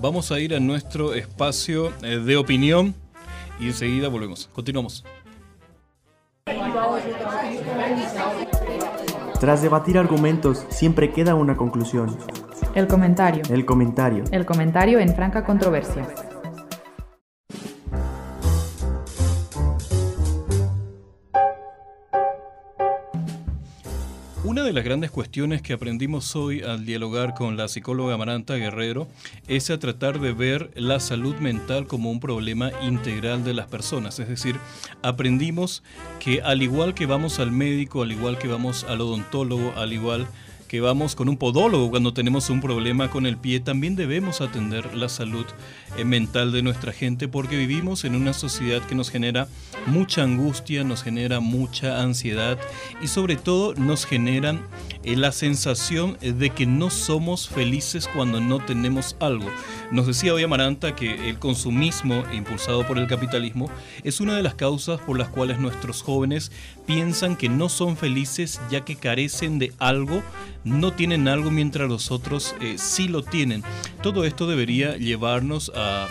[0.00, 2.94] Vamos a ir a nuestro espacio eh, de opinión
[3.58, 4.48] y enseguida volvemos.
[4.52, 5.04] Continuamos.
[9.40, 12.16] Tras debatir argumentos, siempre queda una conclusión.
[12.76, 13.42] El comentario.
[13.50, 14.22] El comentario.
[14.30, 16.06] El comentario en Franca Controversia.
[24.74, 29.06] Las grandes cuestiones que aprendimos hoy al dialogar con la psicóloga Maranta Guerrero
[29.46, 34.18] es a tratar de ver la salud mental como un problema integral de las personas.
[34.18, 34.56] Es decir,
[35.00, 35.84] aprendimos
[36.18, 40.26] que al igual que vamos al médico, al igual que vamos al odontólogo, al igual
[40.66, 44.96] que vamos con un podólogo cuando tenemos un problema con el pie, también debemos atender
[44.96, 45.46] la salud
[45.96, 49.46] eh, mental de nuestra gente porque vivimos en una sociedad que nos genera
[49.86, 52.58] mucha angustia, nos genera mucha ansiedad
[53.02, 54.62] y sobre todo nos generan
[55.02, 59.48] eh, la sensación de que no somos felices cuando no tenemos algo.
[59.90, 63.70] Nos decía hoy Amaranta que el consumismo impulsado por el capitalismo
[64.02, 66.52] es una de las causas por las cuales nuestros jóvenes
[66.86, 70.22] piensan que no son felices ya que carecen de algo,
[70.64, 73.62] no tienen algo mientras los otros eh, sí lo tienen.
[74.02, 76.08] Todo esto debería llevarnos a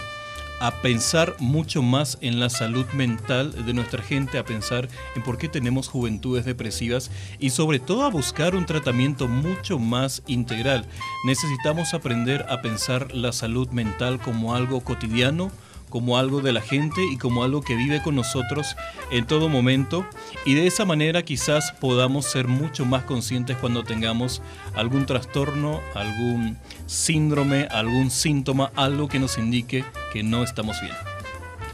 [0.64, 5.38] a pensar mucho más en la salud mental de nuestra gente, a pensar en por
[5.38, 10.86] qué tenemos juventudes depresivas y sobre todo a buscar un tratamiento mucho más integral.
[11.26, 15.52] Necesitamos aprender a pensar la salud mental como algo cotidiano,
[15.94, 18.76] como algo de la gente y como algo que vive con nosotros
[19.12, 20.08] en todo momento
[20.44, 24.42] y de esa manera quizás podamos ser mucho más conscientes cuando tengamos
[24.74, 30.96] algún trastorno, algún síndrome, algún síntoma, algo que nos indique que no estamos bien.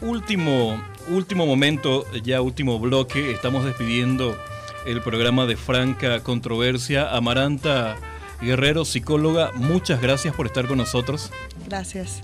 [0.02, 4.36] Último, último momento, ya último bloque, estamos despidiendo
[4.84, 7.10] el programa de Franca Controversia.
[7.16, 7.96] Amaranta
[8.42, 11.30] Guerrero, psicóloga, muchas gracias por estar con nosotros.
[11.66, 12.22] Gracias.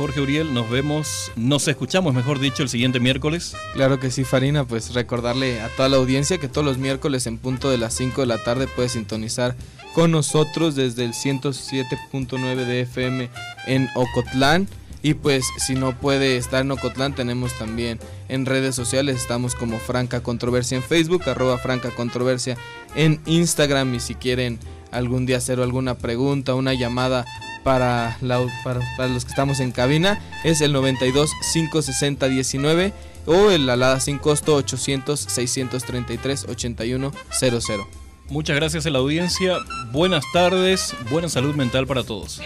[0.00, 3.54] Jorge Uriel, nos vemos, nos escuchamos, mejor dicho, el siguiente miércoles.
[3.74, 7.36] Claro que sí, Farina, pues recordarle a toda la audiencia que todos los miércoles en
[7.36, 9.54] punto de las 5 de la tarde puede sintonizar
[9.92, 13.28] con nosotros desde el 107.9 de FM
[13.66, 14.68] en Ocotlán.
[15.02, 19.78] Y pues si no puede estar en Ocotlán, tenemos también en redes sociales, estamos como
[19.78, 22.56] Franca Controversia en Facebook, arroba Franca Controversia
[22.94, 24.60] en Instagram y si quieren
[24.92, 27.26] algún día hacer alguna pregunta, una llamada
[27.62, 28.16] para,
[28.64, 32.92] para, los que estamos en cabina es el 92 560 19
[33.26, 37.80] o el alada sin costo 800 633 8100.
[38.28, 39.58] Muchas gracias a la audiencia,
[39.92, 42.40] buenas tardes, buena salud mental para todos.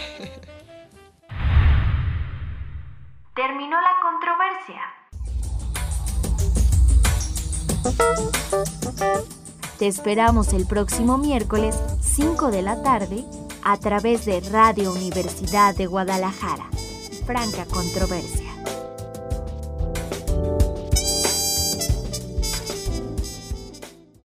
[3.35, 4.81] Terminó la controversia.
[9.77, 13.25] Te esperamos el próximo miércoles 5 de la tarde
[13.65, 16.69] a través de Radio Universidad de Guadalajara.
[17.25, 18.53] Franca Controversia.